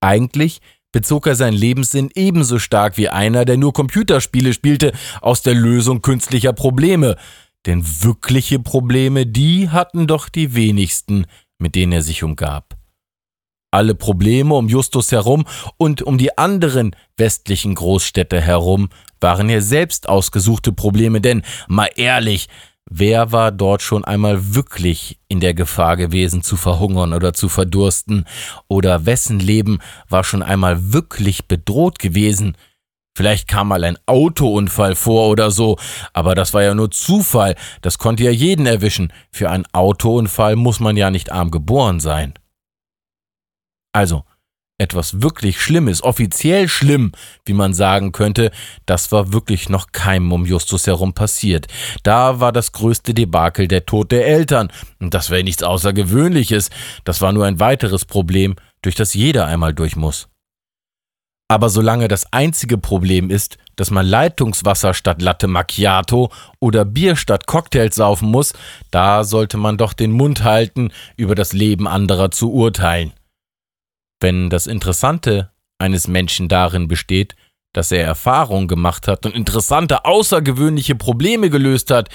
Eigentlich 0.00 0.62
bezog 0.90 1.28
er 1.28 1.36
seinen 1.36 1.56
Lebenssinn 1.56 2.10
ebenso 2.16 2.58
stark 2.58 2.96
wie 2.96 3.08
einer, 3.08 3.44
der 3.44 3.56
nur 3.56 3.72
Computerspiele 3.72 4.52
spielte, 4.52 4.90
aus 5.20 5.42
der 5.42 5.54
Lösung 5.54 6.02
künstlicher 6.02 6.54
Probleme. 6.54 7.16
Denn 7.66 7.84
wirkliche 8.02 8.58
Probleme, 8.58 9.26
die 9.26 9.70
hatten 9.70 10.08
doch 10.08 10.28
die 10.28 10.56
wenigsten, 10.56 11.26
mit 11.62 11.74
denen 11.74 11.92
er 11.92 12.02
sich 12.02 12.22
umgab. 12.22 12.76
Alle 13.70 13.94
Probleme 13.94 14.54
um 14.54 14.68
Justus 14.68 15.12
herum 15.12 15.46
und 15.78 16.02
um 16.02 16.18
die 16.18 16.36
anderen 16.36 16.94
westlichen 17.16 17.74
Großstädte 17.74 18.38
herum 18.38 18.90
waren 19.18 19.48
ja 19.48 19.62
selbst 19.62 20.08
ausgesuchte 20.08 20.72
Probleme, 20.72 21.22
denn 21.22 21.42
mal 21.68 21.88
ehrlich, 21.96 22.48
Wer 22.90 23.30
war 23.30 23.52
dort 23.52 23.80
schon 23.80 24.04
einmal 24.04 24.54
wirklich 24.54 25.18
in 25.28 25.38
der 25.38 25.54
Gefahr 25.54 25.96
gewesen, 25.96 26.42
zu 26.42 26.56
verhungern 26.56 27.12
oder 27.12 27.32
zu 27.32 27.48
verdursten? 27.48 28.26
Oder 28.68 29.06
wessen 29.06 29.38
Leben 29.38 29.78
war 30.08 30.24
schon 30.24 30.42
einmal 30.42 30.92
wirklich 30.92 31.46
bedroht 31.46 32.00
gewesen? 32.00 32.56
Vielleicht 33.14 33.46
kam 33.46 33.68
mal 33.68 33.84
ein 33.84 33.98
Autounfall 34.06 34.94
vor 34.94 35.28
oder 35.28 35.50
so, 35.50 35.78
aber 36.14 36.34
das 36.34 36.54
war 36.54 36.62
ja 36.62 36.74
nur 36.74 36.90
Zufall, 36.90 37.56
das 37.82 37.98
konnte 37.98 38.24
ja 38.24 38.30
jeden 38.30 38.66
erwischen. 38.66 39.12
Für 39.30 39.50
einen 39.50 39.66
Autounfall 39.72 40.56
muss 40.56 40.80
man 40.80 40.96
ja 40.96 41.10
nicht 41.10 41.30
arm 41.30 41.50
geboren 41.50 42.00
sein. 42.00 42.34
Also, 43.92 44.24
etwas 44.78 45.20
wirklich 45.20 45.60
Schlimmes, 45.60 46.02
offiziell 46.02 46.68
schlimm, 46.68 47.12
wie 47.44 47.52
man 47.52 47.74
sagen 47.74 48.12
könnte, 48.12 48.50
das 48.86 49.12
war 49.12 49.32
wirklich 49.32 49.68
noch 49.68 49.92
keinem 49.92 50.32
um 50.32 50.46
Justus 50.46 50.86
herum 50.86 51.12
passiert. 51.12 51.66
Da 52.02 52.40
war 52.40 52.50
das 52.50 52.72
größte 52.72 53.14
Debakel 53.14 53.68
der 53.68 53.86
Tod 53.86 54.10
der 54.10 54.26
Eltern. 54.26 54.72
Und 54.98 55.14
das 55.14 55.30
wäre 55.30 55.44
nichts 55.44 55.62
Außergewöhnliches. 55.62 56.70
Das 57.04 57.20
war 57.20 57.32
nur 57.32 57.44
ein 57.44 57.60
weiteres 57.60 58.04
Problem, 58.06 58.56
durch 58.80 58.96
das 58.96 59.14
jeder 59.14 59.46
einmal 59.46 59.74
durch 59.74 59.94
muss. 59.94 60.31
Aber 61.48 61.68
solange 61.68 62.08
das 62.08 62.32
einzige 62.32 62.78
Problem 62.78 63.28
ist, 63.28 63.58
dass 63.76 63.90
man 63.90 64.06
Leitungswasser 64.06 64.94
statt 64.94 65.20
Latte 65.20 65.48
Macchiato 65.48 66.30
oder 66.60 66.84
Bier 66.84 67.16
statt 67.16 67.46
Cocktails 67.46 67.96
saufen 67.96 68.30
muss, 68.30 68.54
da 68.90 69.24
sollte 69.24 69.58
man 69.58 69.76
doch 69.76 69.92
den 69.92 70.12
Mund 70.12 70.44
halten, 70.44 70.92
über 71.16 71.34
das 71.34 71.52
Leben 71.52 71.86
anderer 71.86 72.30
zu 72.30 72.52
urteilen. 72.52 73.12
Wenn 74.20 74.50
das 74.50 74.66
Interessante 74.66 75.50
eines 75.78 76.08
Menschen 76.08 76.48
darin 76.48 76.88
besteht, 76.88 77.34
dass 77.72 77.90
er 77.90 78.04
Erfahrungen 78.04 78.68
gemacht 78.68 79.08
hat 79.08 79.26
und 79.26 79.34
interessante, 79.34 80.04
außergewöhnliche 80.04 80.94
Probleme 80.94 81.50
gelöst 81.50 81.90
hat, 81.90 82.08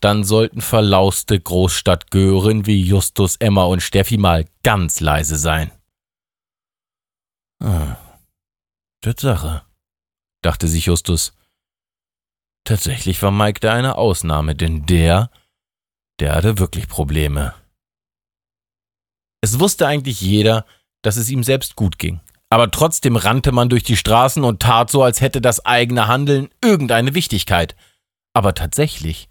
dann 0.00 0.24
sollten 0.24 0.60
verlauste 0.60 1.38
Großstadtgören 1.38 2.66
wie 2.66 2.80
Justus, 2.80 3.36
Emma 3.36 3.64
und 3.64 3.82
Steffi 3.82 4.16
mal 4.16 4.46
ganz 4.62 5.00
leise 5.00 5.36
sein. 5.36 5.70
Ah, 7.62 7.96
Tatsache, 9.04 9.60
dachte 10.40 10.66
sich 10.66 10.86
Justus. 10.86 11.34
Tatsächlich 12.66 13.20
war 13.22 13.30
Mike 13.30 13.60
da 13.60 13.74
eine 13.74 13.98
Ausnahme, 13.98 14.54
denn 14.54 14.86
der, 14.86 15.30
der 16.20 16.34
hatte 16.34 16.58
wirklich 16.58 16.88
Probleme. 16.88 17.54
Es 19.42 19.60
wusste 19.60 19.86
eigentlich 19.86 20.22
jeder, 20.22 20.64
dass 21.02 21.18
es 21.18 21.28
ihm 21.28 21.44
selbst 21.44 21.76
gut 21.76 21.98
ging. 21.98 22.22
Aber 22.48 22.70
trotzdem 22.70 23.16
rannte 23.16 23.52
man 23.52 23.68
durch 23.68 23.82
die 23.82 23.98
Straßen 23.98 24.42
und 24.42 24.62
tat 24.62 24.90
so, 24.90 25.02
als 25.02 25.20
hätte 25.20 25.42
das 25.42 25.66
eigene 25.66 26.08
Handeln 26.08 26.48
irgendeine 26.62 27.12
Wichtigkeit. 27.12 27.76
Aber 28.32 28.54
tatsächlich, 28.54 29.28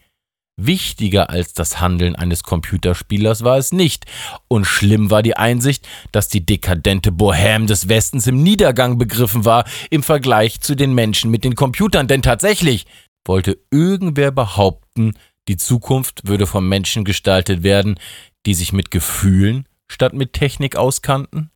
wichtiger 0.57 1.29
als 1.29 1.53
das 1.53 1.79
Handeln 1.79 2.15
eines 2.15 2.43
Computerspielers 2.43 3.43
war 3.43 3.57
es 3.57 3.71
nicht. 3.71 4.05
Und 4.47 4.65
schlimm 4.65 5.09
war 5.09 5.23
die 5.23 5.35
Einsicht, 5.35 5.87
dass 6.11 6.27
die 6.27 6.45
dekadente 6.45 7.11
Bohème 7.11 7.65
des 7.65 7.89
Westens 7.89 8.27
im 8.27 8.43
Niedergang 8.43 8.97
begriffen 8.97 9.45
war 9.45 9.65
im 9.89 10.03
Vergleich 10.03 10.61
zu 10.61 10.75
den 10.75 10.93
Menschen 10.93 11.31
mit 11.31 11.43
den 11.43 11.55
Computern. 11.55 12.07
Denn 12.07 12.21
tatsächlich 12.21 12.85
wollte 13.25 13.57
irgendwer 13.71 14.31
behaupten, 14.31 15.13
die 15.47 15.57
Zukunft 15.57 16.27
würde 16.27 16.47
von 16.47 16.67
Menschen 16.67 17.03
gestaltet 17.03 17.63
werden, 17.63 17.99
die 18.45 18.53
sich 18.53 18.73
mit 18.73 18.91
Gefühlen 18.91 19.67
statt 19.87 20.13
mit 20.13 20.33
Technik 20.33 20.75
auskannten? 20.75 21.49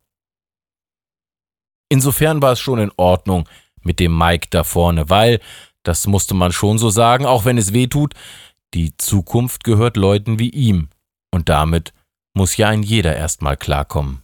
Insofern 1.88 2.42
war 2.42 2.52
es 2.52 2.60
schon 2.60 2.78
in 2.78 2.92
Ordnung 2.96 3.48
mit 3.82 4.00
dem 4.00 4.16
Mike 4.16 4.48
da 4.50 4.64
vorne, 4.64 5.08
weil, 5.08 5.40
das 5.84 6.06
musste 6.06 6.34
man 6.34 6.52
schon 6.52 6.78
so 6.78 6.90
sagen, 6.90 7.24
auch 7.24 7.44
wenn 7.44 7.56
es 7.56 7.72
weh 7.72 7.86
tut, 7.86 8.14
die 8.74 8.96
Zukunft 8.96 9.64
gehört 9.64 9.96
Leuten 9.96 10.38
wie 10.38 10.50
ihm. 10.50 10.88
Und 11.30 11.48
damit 11.48 11.92
muss 12.34 12.56
ja 12.56 12.68
ein 12.68 12.82
jeder 12.82 13.16
erstmal 13.16 13.56
klarkommen. 13.56 14.22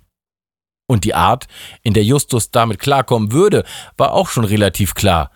Und 0.87 1.05
die 1.05 1.15
Art, 1.15 1.47
in 1.83 1.95
der 1.95 2.05
Justus 2.05 2.51
damit 2.51 2.79
klarkommen 2.79 3.33
würde, 3.33 3.65
war 3.97 4.13
auch 4.13 4.29
schon 4.29 4.45
relativ 4.45 4.95
klar. 4.95 5.31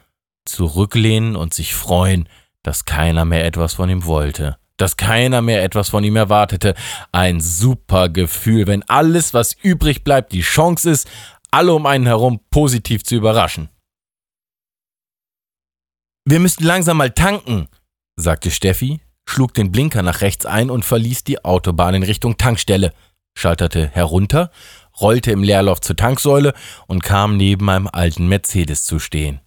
Zurücklehnen 0.44 1.36
und 1.36 1.54
sich 1.54 1.74
freuen, 1.74 2.28
dass 2.62 2.84
keiner 2.84 3.24
mehr 3.24 3.44
etwas 3.44 3.74
von 3.74 3.88
ihm 3.88 4.04
wollte, 4.04 4.58
dass 4.76 4.96
keiner 4.96 5.42
mehr 5.42 5.62
etwas 5.62 5.88
von 5.88 6.04
ihm 6.04 6.16
erwartete. 6.16 6.74
Ein 7.12 7.40
super 7.40 8.08
Gefühl, 8.08 8.66
wenn 8.66 8.82
alles, 8.88 9.32
was 9.34 9.54
übrig 9.54 10.04
bleibt, 10.04 10.32
die 10.32 10.42
Chance 10.42 10.90
ist, 10.90 11.08
alle 11.50 11.72
um 11.72 11.86
einen 11.86 12.06
herum 12.06 12.40
positiv 12.50 13.04
zu 13.04 13.14
überraschen. 13.14 13.70
Wir 16.26 16.40
müssten 16.40 16.64
langsam 16.64 16.98
mal 16.98 17.10
tanken, 17.10 17.68
sagte 18.18 18.50
Steffi, 18.50 19.00
schlug 19.24 19.54
den 19.54 19.72
Blinker 19.72 20.02
nach 20.02 20.20
rechts 20.20 20.44
ein 20.44 20.70
und 20.70 20.84
verließ 20.84 21.24
die 21.24 21.44
Autobahn 21.44 21.94
in 21.94 22.02
Richtung 22.02 22.36
Tankstelle, 22.36 22.92
schalterte 23.34 23.88
herunter, 23.88 24.50
rollte 25.00 25.30
im 25.30 25.42
Leerlauf 25.42 25.80
zur 25.80 25.96
Tanksäule 25.96 26.52
und 26.88 27.02
kam 27.02 27.36
neben 27.36 27.70
einem 27.70 27.88
alten 27.90 28.26
Mercedes 28.26 28.84
zu 28.84 28.98
stehen. 28.98 29.40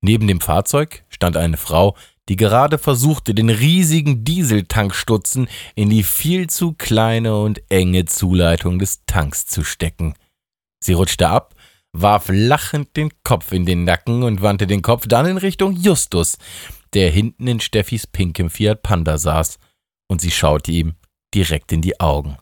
Neben 0.00 0.28
dem 0.28 0.40
Fahrzeug 0.40 1.04
stand 1.08 1.36
eine 1.36 1.56
Frau, 1.56 1.96
die 2.28 2.36
gerade 2.36 2.78
versuchte, 2.78 3.34
den 3.34 3.50
riesigen 3.50 4.24
Dieseltankstutzen 4.24 5.48
in 5.74 5.90
die 5.90 6.04
viel 6.04 6.48
zu 6.48 6.72
kleine 6.72 7.36
und 7.36 7.62
enge 7.68 8.04
Zuleitung 8.04 8.78
des 8.78 9.04
Tanks 9.06 9.46
zu 9.46 9.64
stecken. 9.64 10.14
Sie 10.80 10.92
rutschte 10.92 11.28
ab, 11.28 11.54
warf 11.92 12.26
lachend 12.28 12.96
den 12.96 13.10
Kopf 13.24 13.52
in 13.52 13.66
den 13.66 13.84
Nacken 13.84 14.22
und 14.22 14.42
wandte 14.42 14.66
den 14.66 14.82
Kopf 14.82 15.06
dann 15.06 15.26
in 15.26 15.38
Richtung 15.38 15.72
Justus, 15.72 16.38
der 16.94 17.10
hinten 17.10 17.46
in 17.46 17.60
Steffis 17.60 18.06
pinkem 18.06 18.50
Fiat 18.50 18.82
Panda 18.82 19.18
saß, 19.18 19.58
und 20.08 20.20
sie 20.20 20.30
schaute 20.30 20.70
ihm 20.70 20.94
direkt 21.34 21.72
in 21.72 21.82
die 21.82 22.00
Augen. 22.00 22.38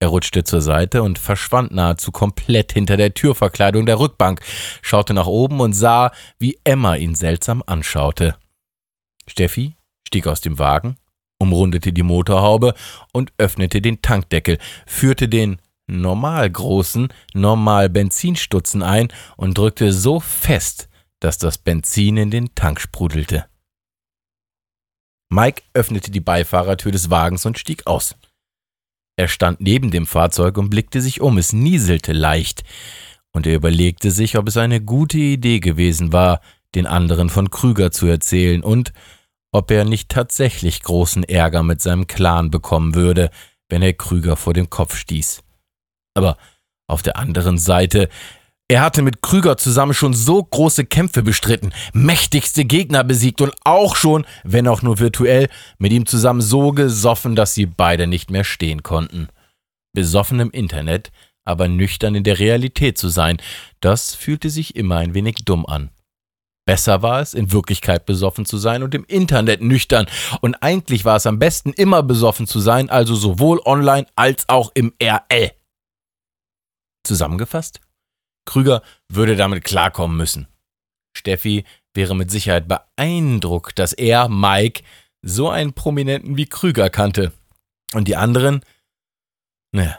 Er 0.00 0.08
rutschte 0.08 0.44
zur 0.44 0.60
Seite 0.60 1.02
und 1.02 1.18
verschwand 1.18 1.72
nahezu 1.72 2.12
komplett 2.12 2.72
hinter 2.72 2.96
der 2.96 3.14
Türverkleidung 3.14 3.86
der 3.86 3.98
Rückbank, 3.98 4.40
schaute 4.82 5.14
nach 5.14 5.26
oben 5.26 5.60
und 5.60 5.72
sah, 5.72 6.12
wie 6.38 6.58
Emma 6.64 6.94
ihn 6.96 7.14
seltsam 7.14 7.62
anschaute. 7.66 8.36
Steffi 9.26 9.76
stieg 10.06 10.26
aus 10.26 10.42
dem 10.42 10.58
Wagen, 10.58 10.96
umrundete 11.38 11.92
die 11.92 12.02
Motorhaube 12.02 12.74
und 13.12 13.32
öffnete 13.38 13.80
den 13.80 14.02
Tankdeckel, 14.02 14.58
führte 14.86 15.28
den 15.28 15.60
normal 15.86 16.50
großen, 16.50 17.08
normal 17.32 17.88
Benzinstutzen 17.88 18.82
ein 18.82 19.08
und 19.36 19.56
drückte 19.56 19.92
so 19.92 20.20
fest, 20.20 20.88
dass 21.20 21.38
das 21.38 21.56
Benzin 21.56 22.16
in 22.18 22.30
den 22.30 22.54
Tank 22.54 22.80
sprudelte. 22.80 23.46
Mike 25.34 25.62
öffnete 25.72 26.12
die 26.12 26.20
Beifahrertür 26.20 26.92
des 26.92 27.10
Wagens 27.10 27.44
und 27.44 27.58
stieg 27.58 27.86
aus. 27.86 28.14
Er 29.16 29.26
stand 29.26 29.60
neben 29.60 29.90
dem 29.90 30.06
Fahrzeug 30.06 30.56
und 30.58 30.70
blickte 30.70 31.00
sich 31.00 31.20
um. 31.20 31.38
Es 31.38 31.52
nieselte 31.52 32.12
leicht, 32.12 32.62
und 33.32 33.46
er 33.48 33.56
überlegte 33.56 34.12
sich, 34.12 34.38
ob 34.38 34.46
es 34.46 34.56
eine 34.56 34.80
gute 34.80 35.18
Idee 35.18 35.58
gewesen 35.58 36.12
war, 36.12 36.40
den 36.76 36.86
anderen 36.86 37.30
von 37.30 37.50
Krüger 37.50 37.90
zu 37.90 38.06
erzählen 38.06 38.62
und 38.62 38.92
ob 39.50 39.70
er 39.72 39.84
nicht 39.84 40.08
tatsächlich 40.08 40.82
großen 40.82 41.24
Ärger 41.24 41.64
mit 41.64 41.80
seinem 41.80 42.06
Clan 42.06 42.50
bekommen 42.50 42.94
würde, 42.94 43.30
wenn 43.68 43.82
er 43.82 43.92
Krüger 43.92 44.36
vor 44.36 44.54
den 44.54 44.70
Kopf 44.70 44.96
stieß. 44.96 45.42
Aber 46.14 46.36
auf 46.86 47.02
der 47.02 47.16
anderen 47.16 47.58
Seite, 47.58 48.08
er 48.68 48.80
hatte 48.80 49.02
mit 49.02 49.20
Krüger 49.20 49.56
zusammen 49.56 49.92
schon 49.92 50.14
so 50.14 50.42
große 50.42 50.86
Kämpfe 50.86 51.22
bestritten, 51.22 51.72
mächtigste 51.92 52.64
Gegner 52.64 53.04
besiegt 53.04 53.42
und 53.42 53.54
auch 53.64 53.94
schon, 53.94 54.26
wenn 54.42 54.68
auch 54.68 54.80
nur 54.80 54.98
virtuell, 54.98 55.48
mit 55.78 55.92
ihm 55.92 56.06
zusammen 56.06 56.40
so 56.40 56.72
gesoffen, 56.72 57.36
dass 57.36 57.54
sie 57.54 57.66
beide 57.66 58.06
nicht 58.06 58.30
mehr 58.30 58.44
stehen 58.44 58.82
konnten. 58.82 59.28
Besoffen 59.94 60.40
im 60.40 60.50
Internet, 60.50 61.12
aber 61.44 61.68
nüchtern 61.68 62.14
in 62.14 62.24
der 62.24 62.38
Realität 62.38 62.96
zu 62.96 63.08
sein, 63.08 63.36
das 63.80 64.14
fühlte 64.14 64.48
sich 64.48 64.76
immer 64.76 64.96
ein 64.96 65.12
wenig 65.14 65.44
dumm 65.44 65.66
an. 65.66 65.90
Besser 66.66 67.02
war 67.02 67.20
es, 67.20 67.34
in 67.34 67.52
Wirklichkeit 67.52 68.06
besoffen 68.06 68.46
zu 68.46 68.56
sein 68.56 68.82
und 68.82 68.94
im 68.94 69.04
Internet 69.04 69.60
nüchtern. 69.60 70.06
Und 70.40 70.54
eigentlich 70.62 71.04
war 71.04 71.16
es 71.16 71.26
am 71.26 71.38
besten, 71.38 71.74
immer 71.74 72.02
besoffen 72.02 72.46
zu 72.46 72.58
sein, 72.58 72.88
also 72.88 73.14
sowohl 73.14 73.60
online 73.66 74.06
als 74.16 74.48
auch 74.48 74.72
im 74.74 74.94
RL. 74.98 75.52
Zusammengefasst? 77.06 77.80
Krüger 78.44 78.82
würde 79.08 79.36
damit 79.36 79.64
klarkommen 79.64 80.16
müssen. 80.16 80.48
Steffi 81.16 81.64
wäre 81.94 82.16
mit 82.16 82.30
Sicherheit 82.30 82.66
beeindruckt, 82.68 83.78
dass 83.78 83.92
er, 83.92 84.28
Mike, 84.28 84.82
so 85.22 85.48
einen 85.48 85.72
Prominenten 85.72 86.36
wie 86.36 86.46
Krüger 86.46 86.90
kannte. 86.90 87.32
Und 87.92 88.08
die 88.08 88.16
anderen? 88.16 88.64
Naja, 89.72 89.98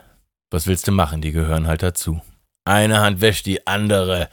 was 0.52 0.68
willst 0.68 0.88
du 0.88 0.92
machen, 0.92 1.22
die 1.22 1.32
gehören 1.32 1.68
halt 1.68 1.84
dazu. 1.84 2.22
Eine 2.66 3.00
Hand 3.00 3.22
wäscht 3.22 3.46
die 3.46 3.66
andere, 3.66 4.30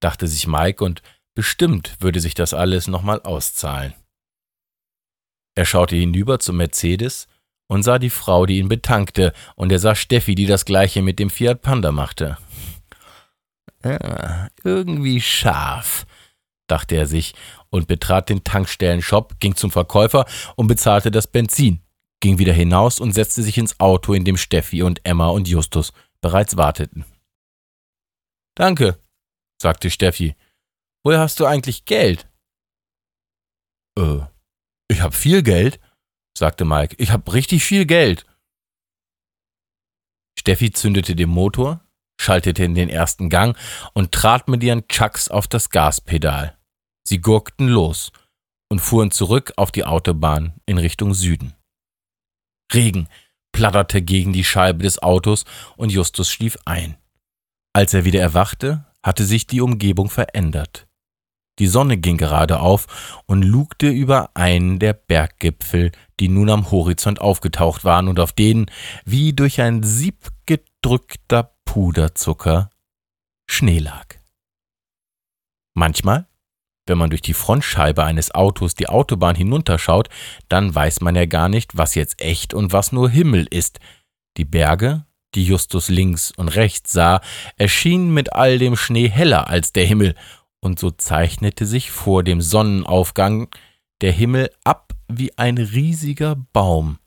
dachte 0.00 0.26
sich 0.26 0.46
Mike 0.46 0.84
und 0.84 1.02
Bestimmt 1.38 1.98
würde 2.00 2.18
sich 2.18 2.34
das 2.34 2.52
alles 2.52 2.88
nochmal 2.88 3.22
auszahlen. 3.22 3.94
Er 5.56 5.66
schaute 5.66 5.94
hinüber 5.94 6.40
zum 6.40 6.56
Mercedes 6.56 7.28
und 7.68 7.84
sah 7.84 8.00
die 8.00 8.10
Frau, 8.10 8.44
die 8.44 8.58
ihn 8.58 8.68
betankte, 8.68 9.32
und 9.54 9.70
er 9.70 9.78
sah 9.78 9.94
Steffi, 9.94 10.34
die 10.34 10.46
das 10.46 10.64
gleiche 10.64 11.00
mit 11.00 11.20
dem 11.20 11.30
Fiat 11.30 11.62
Panda 11.62 11.92
machte. 11.92 12.38
Ja, 13.84 14.48
irgendwie 14.64 15.20
scharf, 15.20 16.06
dachte 16.66 16.96
er 16.96 17.06
sich 17.06 17.34
und 17.70 17.88
betrat 17.88 18.28
den 18.28 18.44
Tankstellenshop, 18.44 19.40
ging 19.40 19.56
zum 19.56 19.70
Verkäufer 19.70 20.26
und 20.56 20.66
bezahlte 20.66 21.10
das 21.10 21.26
Benzin, 21.26 21.80
ging 22.20 22.38
wieder 22.38 22.52
hinaus 22.52 23.00
und 23.00 23.12
setzte 23.12 23.42
sich 23.42 23.58
ins 23.58 23.78
Auto, 23.80 24.12
in 24.14 24.24
dem 24.24 24.36
Steffi 24.36 24.82
und 24.82 25.00
Emma 25.04 25.28
und 25.28 25.48
Justus 25.48 25.92
bereits 26.20 26.56
warteten. 26.56 27.04
Danke, 28.56 28.98
sagte 29.60 29.90
Steffi 29.90 30.34
Woher 31.04 31.20
hast 31.20 31.40
du 31.40 31.46
eigentlich 31.46 31.84
Geld? 31.84 32.28
Äh, 33.98 34.20
ich 34.88 35.00
hab 35.00 35.14
viel 35.14 35.42
Geld, 35.42 35.80
sagte 36.36 36.64
Mike. 36.64 36.96
Ich 36.98 37.10
hab 37.10 37.32
richtig 37.32 37.64
viel 37.64 37.86
Geld. 37.86 38.26
Steffi 40.38 40.70
zündete 40.70 41.14
den 41.16 41.28
Motor, 41.30 41.84
schaltete 42.20 42.64
in 42.64 42.74
den 42.74 42.88
ersten 42.88 43.30
Gang 43.30 43.56
und 43.94 44.12
trat 44.12 44.48
mit 44.48 44.62
ihren 44.62 44.86
Chucks 44.88 45.28
auf 45.28 45.46
das 45.46 45.70
Gaspedal. 45.70 46.56
Sie 47.06 47.20
gurkten 47.20 47.68
los 47.68 48.12
und 48.68 48.80
fuhren 48.80 49.10
zurück 49.10 49.52
auf 49.56 49.72
die 49.72 49.84
Autobahn 49.84 50.54
in 50.66 50.78
Richtung 50.78 51.14
Süden. 51.14 51.54
Regen 52.72 53.08
platterte 53.52 54.02
gegen 54.02 54.32
die 54.32 54.44
Scheibe 54.44 54.82
des 54.82 55.02
Autos 55.02 55.44
und 55.76 55.90
Justus 55.90 56.30
schlief 56.30 56.58
ein. 56.64 56.96
Als 57.72 57.94
er 57.94 58.04
wieder 58.04 58.20
erwachte, 58.20 58.84
hatte 59.02 59.24
sich 59.24 59.46
die 59.46 59.60
Umgebung 59.60 60.10
verändert. 60.10 60.86
Die 61.58 61.66
Sonne 61.66 61.96
ging 61.96 62.16
gerade 62.16 62.60
auf 62.60 63.22
und 63.26 63.42
lugte 63.42 63.88
über 63.88 64.30
einen 64.34 64.78
der 64.78 64.92
Berggipfel, 64.92 65.90
die 66.20 66.28
nun 66.28 66.50
am 66.50 66.70
Horizont 66.70 67.20
aufgetaucht 67.20 67.84
waren 67.84 68.06
und 68.06 68.20
auf 68.20 68.32
denen, 68.32 68.70
wie 69.04 69.32
durch 69.32 69.60
ein 69.60 69.82
Sieb 69.82 70.28
gedrückter 70.46 71.54
Puderzucker, 71.78 72.70
Schnee 73.48 73.78
lag. 73.78 74.16
Manchmal, 75.74 76.26
wenn 76.86 76.98
man 76.98 77.08
durch 77.08 77.22
die 77.22 77.34
Frontscheibe 77.34 78.02
eines 78.02 78.34
Autos 78.34 78.74
die 78.74 78.88
Autobahn 78.88 79.36
hinunterschaut, 79.36 80.08
dann 80.48 80.74
weiß 80.74 81.02
man 81.02 81.14
ja 81.14 81.24
gar 81.26 81.48
nicht, 81.48 81.78
was 81.78 81.94
jetzt 81.94 82.20
echt 82.20 82.52
und 82.52 82.72
was 82.72 82.90
nur 82.90 83.08
Himmel 83.08 83.46
ist. 83.48 83.78
Die 84.38 84.44
Berge, 84.44 85.06
die 85.36 85.44
Justus 85.44 85.88
links 85.88 86.32
und 86.32 86.48
rechts 86.48 86.90
sah, 86.90 87.20
erschienen 87.58 88.12
mit 88.12 88.32
all 88.32 88.58
dem 88.58 88.74
Schnee 88.74 89.08
heller 89.08 89.46
als 89.46 89.72
der 89.72 89.86
Himmel 89.86 90.16
und 90.58 90.80
so 90.80 90.90
zeichnete 90.90 91.64
sich 91.64 91.92
vor 91.92 92.24
dem 92.24 92.40
Sonnenaufgang 92.40 93.54
der 94.00 94.10
Himmel 94.10 94.50
ab 94.64 94.94
wie 95.06 95.38
ein 95.38 95.58
riesiger 95.58 96.34
Baum, 96.52 96.98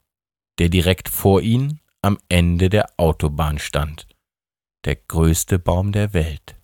der 0.59 0.69
direkt 0.69 1.09
vor 1.09 1.41
ihnen 1.41 1.81
am 2.01 2.17
Ende 2.29 2.69
der 2.69 2.87
Autobahn 2.95 3.59
stand, 3.59 4.07
der 4.85 4.95
größte 4.95 5.59
Baum 5.59 5.91
der 5.91 6.13
Welt. 6.13 6.55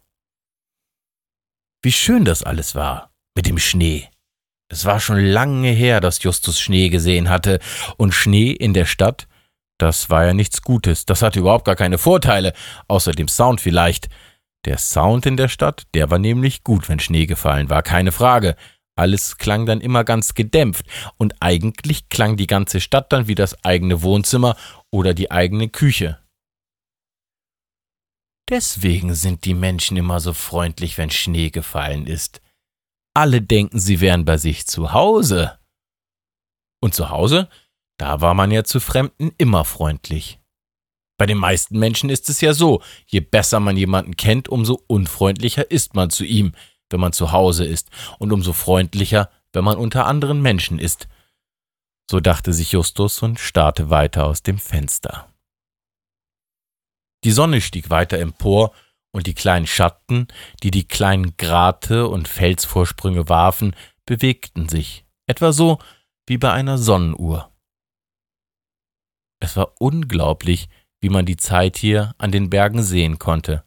Wie 1.83 1.91
schön 1.91 2.25
das 2.25 2.43
alles 2.43 2.75
war 2.75 3.11
mit 3.35 3.45
dem 3.45 3.59
Schnee. 3.59 4.09
Es 4.69 4.85
war 4.85 4.99
schon 4.99 5.19
lange 5.19 5.69
her, 5.69 6.01
dass 6.01 6.23
Justus 6.23 6.59
Schnee 6.59 6.89
gesehen 6.89 7.29
hatte, 7.29 7.59
und 7.97 8.13
Schnee 8.13 8.51
in 8.51 8.73
der 8.73 8.85
Stadt, 8.85 9.27
das 9.77 10.09
war 10.09 10.25
ja 10.25 10.33
nichts 10.33 10.61
Gutes, 10.63 11.05
das 11.05 11.21
hatte 11.21 11.39
überhaupt 11.39 11.65
gar 11.65 11.75
keine 11.75 11.97
Vorteile, 11.97 12.53
außer 12.87 13.11
dem 13.11 13.27
Sound 13.27 13.61
vielleicht, 13.61 14.09
der 14.65 14.79
Sound 14.79 15.25
in 15.25 15.37
der 15.37 15.47
Stadt, 15.47 15.83
der 15.93 16.09
war 16.09 16.19
nämlich 16.19 16.63
gut, 16.63 16.89
wenn 16.89 16.99
Schnee 16.99 17.27
gefallen 17.27 17.69
war, 17.69 17.83
keine 17.83 18.11
Frage. 18.11 18.55
Alles 18.97 19.37
klang 19.37 19.67
dann 19.67 19.79
immer 19.79 20.03
ganz 20.03 20.33
gedämpft 20.33 20.87
und 21.17 21.35
eigentlich 21.39 22.09
klang 22.09 22.35
die 22.35 22.47
ganze 22.47 22.81
Stadt 22.81 23.13
dann 23.13 23.27
wie 23.27 23.35
das 23.35 23.63
eigene 23.63 24.01
Wohnzimmer 24.01 24.57
oder 24.91 25.13
die 25.13 25.29
eigene 25.29 25.69
Küche. 25.69 26.17
Deswegen 28.49 29.13
sind 29.13 29.43
die 29.43 29.53
Menschen 29.53 29.97
immer 29.97 30.19
so 30.19 30.33
freundlich, 30.33 30.97
wenn 30.97 31.09
Schnee 31.09 31.49
gefallen 31.49 32.07
ist. 32.07 32.41
Alle 33.13 33.41
denken, 33.41 33.79
sie 33.79 33.99
wären 33.99 34.25
bei 34.25 34.37
sich 34.37 34.67
zu 34.67 34.93
Hause. 34.93 35.59
Und 36.79 36.93
zu 36.93 37.09
Hause, 37.09 37.49
da 37.97 38.21
war 38.21 38.33
man 38.33 38.51
ja 38.51 38.63
zu 38.63 38.79
Fremden 38.79 39.31
immer 39.37 39.65
freundlich. 39.65 40.39
Bei 41.17 41.25
den 41.25 41.39
meisten 41.39 41.79
Menschen 41.79 42.09
ist 42.09 42.29
es 42.29 42.41
ja 42.41 42.53
so, 42.53 42.81
je 43.07 43.19
besser 43.19 43.59
man 43.59 43.75
jemanden 43.75 44.15
kennt, 44.15 44.49
umso 44.49 44.81
unfreundlicher 44.87 45.69
ist 45.71 45.95
man 45.95 46.11
zu 46.11 46.23
ihm, 46.23 46.53
wenn 46.89 46.99
man 46.99 47.11
zu 47.11 47.31
Hause 47.31 47.65
ist, 47.65 47.89
und 48.19 48.31
umso 48.31 48.53
freundlicher, 48.53 49.29
wenn 49.51 49.63
man 49.63 49.77
unter 49.77 50.05
anderen 50.05 50.41
Menschen 50.41 50.77
ist. 50.77 51.07
So 52.09 52.19
dachte 52.19 52.53
sich 52.53 52.71
Justus 52.71 53.21
und 53.23 53.39
starrte 53.39 53.89
weiter 53.89 54.25
aus 54.25 54.43
dem 54.43 54.59
Fenster. 54.59 55.27
Die 57.27 57.33
Sonne 57.33 57.59
stieg 57.59 57.89
weiter 57.89 58.19
empor, 58.19 58.71
und 59.11 59.27
die 59.27 59.33
kleinen 59.33 59.67
Schatten, 59.67 60.29
die 60.63 60.71
die 60.71 60.87
kleinen 60.87 61.35
Grate 61.35 62.07
und 62.07 62.25
Felsvorsprünge 62.25 63.27
warfen, 63.27 63.75
bewegten 64.05 64.69
sich, 64.69 65.05
etwa 65.25 65.51
so 65.51 65.77
wie 66.25 66.37
bei 66.37 66.53
einer 66.53 66.77
Sonnenuhr. 66.77 67.51
Es 69.41 69.57
war 69.57 69.73
unglaublich, 69.77 70.69
wie 71.01 71.09
man 71.09 71.25
die 71.25 71.35
Zeit 71.35 71.75
hier 71.75 72.15
an 72.17 72.31
den 72.31 72.49
Bergen 72.49 72.81
sehen 72.81 73.19
konnte. 73.19 73.65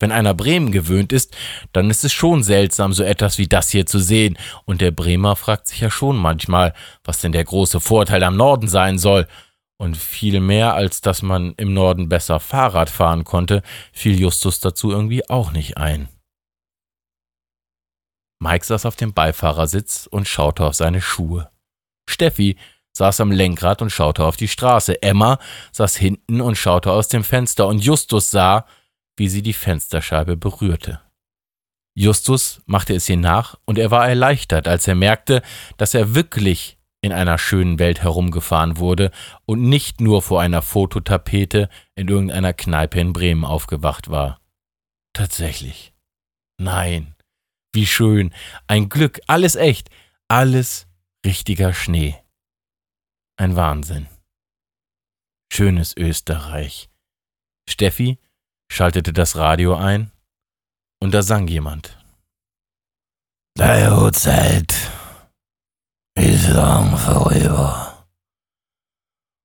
Wenn 0.00 0.10
einer 0.10 0.34
Bremen 0.34 0.72
gewöhnt 0.72 1.12
ist, 1.12 1.36
dann 1.72 1.90
ist 1.90 2.02
es 2.02 2.12
schon 2.12 2.42
seltsam, 2.42 2.92
so 2.92 3.04
etwas 3.04 3.38
wie 3.38 3.46
das 3.46 3.70
hier 3.70 3.86
zu 3.86 4.00
sehen, 4.00 4.36
und 4.64 4.80
der 4.80 4.90
Bremer 4.90 5.36
fragt 5.36 5.68
sich 5.68 5.78
ja 5.78 5.92
schon 5.92 6.16
manchmal, 6.16 6.74
was 7.04 7.20
denn 7.20 7.30
der 7.30 7.44
große 7.44 7.78
Vorteil 7.78 8.24
am 8.24 8.36
Norden 8.36 8.66
sein 8.66 8.98
soll, 8.98 9.28
und 9.80 9.96
viel 9.96 10.40
mehr, 10.40 10.74
als 10.74 11.00
dass 11.00 11.22
man 11.22 11.54
im 11.56 11.72
Norden 11.72 12.10
besser 12.10 12.38
Fahrrad 12.38 12.90
fahren 12.90 13.24
konnte, 13.24 13.62
fiel 13.94 14.20
Justus 14.20 14.60
dazu 14.60 14.90
irgendwie 14.90 15.28
auch 15.30 15.52
nicht 15.52 15.78
ein. 15.78 16.10
Mike 18.40 18.66
saß 18.66 18.84
auf 18.84 18.96
dem 18.96 19.14
Beifahrersitz 19.14 20.06
und 20.06 20.28
schaute 20.28 20.66
auf 20.66 20.74
seine 20.74 21.00
Schuhe. 21.00 21.50
Steffi 22.06 22.58
saß 22.92 23.20
am 23.20 23.32
Lenkrad 23.32 23.80
und 23.80 23.88
schaute 23.88 24.24
auf 24.24 24.36
die 24.36 24.48
Straße. 24.48 25.02
Emma 25.02 25.38
saß 25.72 25.96
hinten 25.96 26.42
und 26.42 26.56
schaute 26.56 26.92
aus 26.92 27.08
dem 27.08 27.24
Fenster 27.24 27.66
und 27.66 27.82
Justus 27.82 28.30
sah, 28.30 28.66
wie 29.16 29.28
sie 29.28 29.40
die 29.40 29.54
Fensterscheibe 29.54 30.36
berührte. 30.36 31.00
Justus 31.94 32.60
machte 32.66 32.94
es 32.94 33.08
ihr 33.08 33.16
nach 33.16 33.58
und 33.64 33.78
er 33.78 33.90
war 33.90 34.06
erleichtert, 34.06 34.68
als 34.68 34.86
er 34.86 34.94
merkte, 34.94 35.40
dass 35.78 35.94
er 35.94 36.14
wirklich 36.14 36.79
in 37.02 37.12
einer 37.12 37.38
schönen 37.38 37.78
Welt 37.78 38.02
herumgefahren 38.02 38.76
wurde 38.76 39.10
und 39.46 39.62
nicht 39.62 40.00
nur 40.00 40.22
vor 40.22 40.40
einer 40.40 40.62
Fototapete 40.62 41.68
in 41.94 42.08
irgendeiner 42.08 42.52
Kneipe 42.52 43.00
in 43.00 43.12
Bremen 43.12 43.44
aufgewacht 43.44 44.10
war. 44.10 44.40
Tatsächlich. 45.12 45.92
Nein. 46.58 47.14
Wie 47.72 47.86
schön. 47.86 48.34
Ein 48.66 48.88
Glück. 48.88 49.20
Alles 49.26 49.54
echt. 49.54 49.88
Alles 50.28 50.86
richtiger 51.24 51.72
Schnee. 51.72 52.16
Ein 53.36 53.56
Wahnsinn. 53.56 54.06
Schönes 55.52 55.96
Österreich. 55.96 56.90
Steffi 57.68 58.18
schaltete 58.70 59.12
das 59.12 59.36
Radio 59.36 59.74
ein 59.74 60.10
und 61.00 61.12
da 61.12 61.22
sang 61.22 61.48
jemand. 61.48 61.96
Deine 63.56 64.12
Zeit 64.12 64.72
ist 64.72 64.99
lang 66.52 66.96
vorüber. 66.96 68.06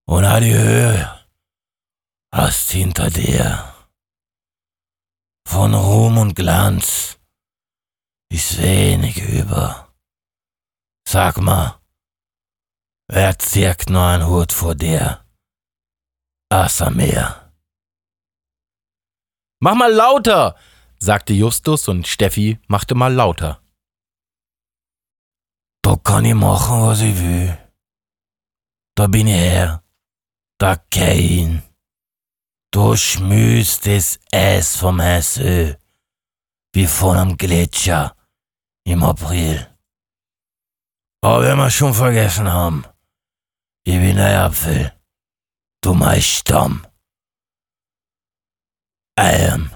Und 0.07 0.25
all 0.25 0.41
die 0.41 0.53
Höhe 0.53 1.25
hast 2.33 2.71
hinter 2.71 3.09
dir. 3.09 3.73
Von 5.47 5.73
Ruhm 5.73 6.17
und 6.17 6.35
Glanz 6.35 7.17
ist 8.29 8.61
wenig 8.61 9.17
über. 9.21 9.93
Sag 11.07 11.37
mal, 11.37 11.79
wer 13.07 13.37
zirkt 13.39 13.89
nur 13.89 14.03
ein 14.03 14.25
Hut 14.27 14.51
vor 14.51 14.75
dir? 14.75 15.23
Außer 16.49 16.89
mir. 16.89 17.51
Mach 19.61 19.75
mal 19.75 19.91
lauter, 19.91 20.55
sagte 20.99 21.33
Justus 21.33 21.87
und 21.87 22.07
Steffi 22.07 22.59
machte 22.67 22.95
mal 22.95 23.13
lauter. 23.13 23.61
Da 25.85 25.95
kann 25.97 26.25
ich 26.25 26.33
machen, 26.33 26.81
was 26.81 27.01
ich 27.01 27.15
will. 27.19 27.55
Da 28.95 29.05
bin 29.05 29.27
ich 29.27 29.35
her. 29.35 29.83
Da 30.57 30.77
kein. 30.77 31.61
Du 32.71 32.95
schmüßt 32.95 33.85
das 33.85 34.19
Eis 34.31 34.77
vom 34.77 34.99
Eisö. 34.99 35.75
Wie 36.73 36.87
von 36.87 37.17
einem 37.17 37.37
Gletscher 37.37 38.15
im 38.83 39.03
April. 39.03 39.77
Aber 41.21 41.43
wenn 41.43 41.57
wir 41.57 41.69
schon 41.69 41.93
vergessen 41.93 42.51
haben, 42.51 42.83
ich 43.83 43.99
bin 43.99 44.17
ein 44.17 44.37
Apfel. 44.37 44.91
Du 45.81 45.93
mein 45.93 46.19
Stamm. 46.19 46.83
I 49.19 49.49
am 49.51 49.69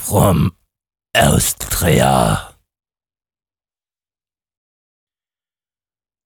from 0.00 0.56
Austria. 1.14 2.57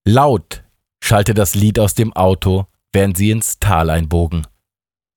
Laut 0.05 0.65
schallte 1.03 1.35
das 1.35 1.55
Lied 1.55 1.79
aus 1.79 1.95
dem 1.95 2.13
Auto, 2.13 2.67
während 2.93 3.17
sie 3.17 3.31
ins 3.31 3.59
Tal 3.59 3.91
einbogen. 3.91 4.47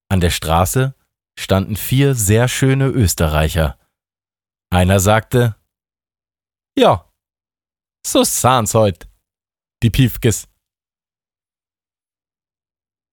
An 0.10 0.20
der 0.20 0.30
Straße 0.30 0.96
standen 1.38 1.76
vier 1.76 2.16
sehr 2.16 2.48
schöne 2.48 2.88
Österreicher. 2.88 3.80
Einer 4.72 5.00
sagte, 5.00 5.56
ja, 6.78 7.12
so 8.06 8.24
sahen's 8.24 8.74
heut, 8.74 9.08
die 9.82 9.90
Piefkes. 9.90 10.48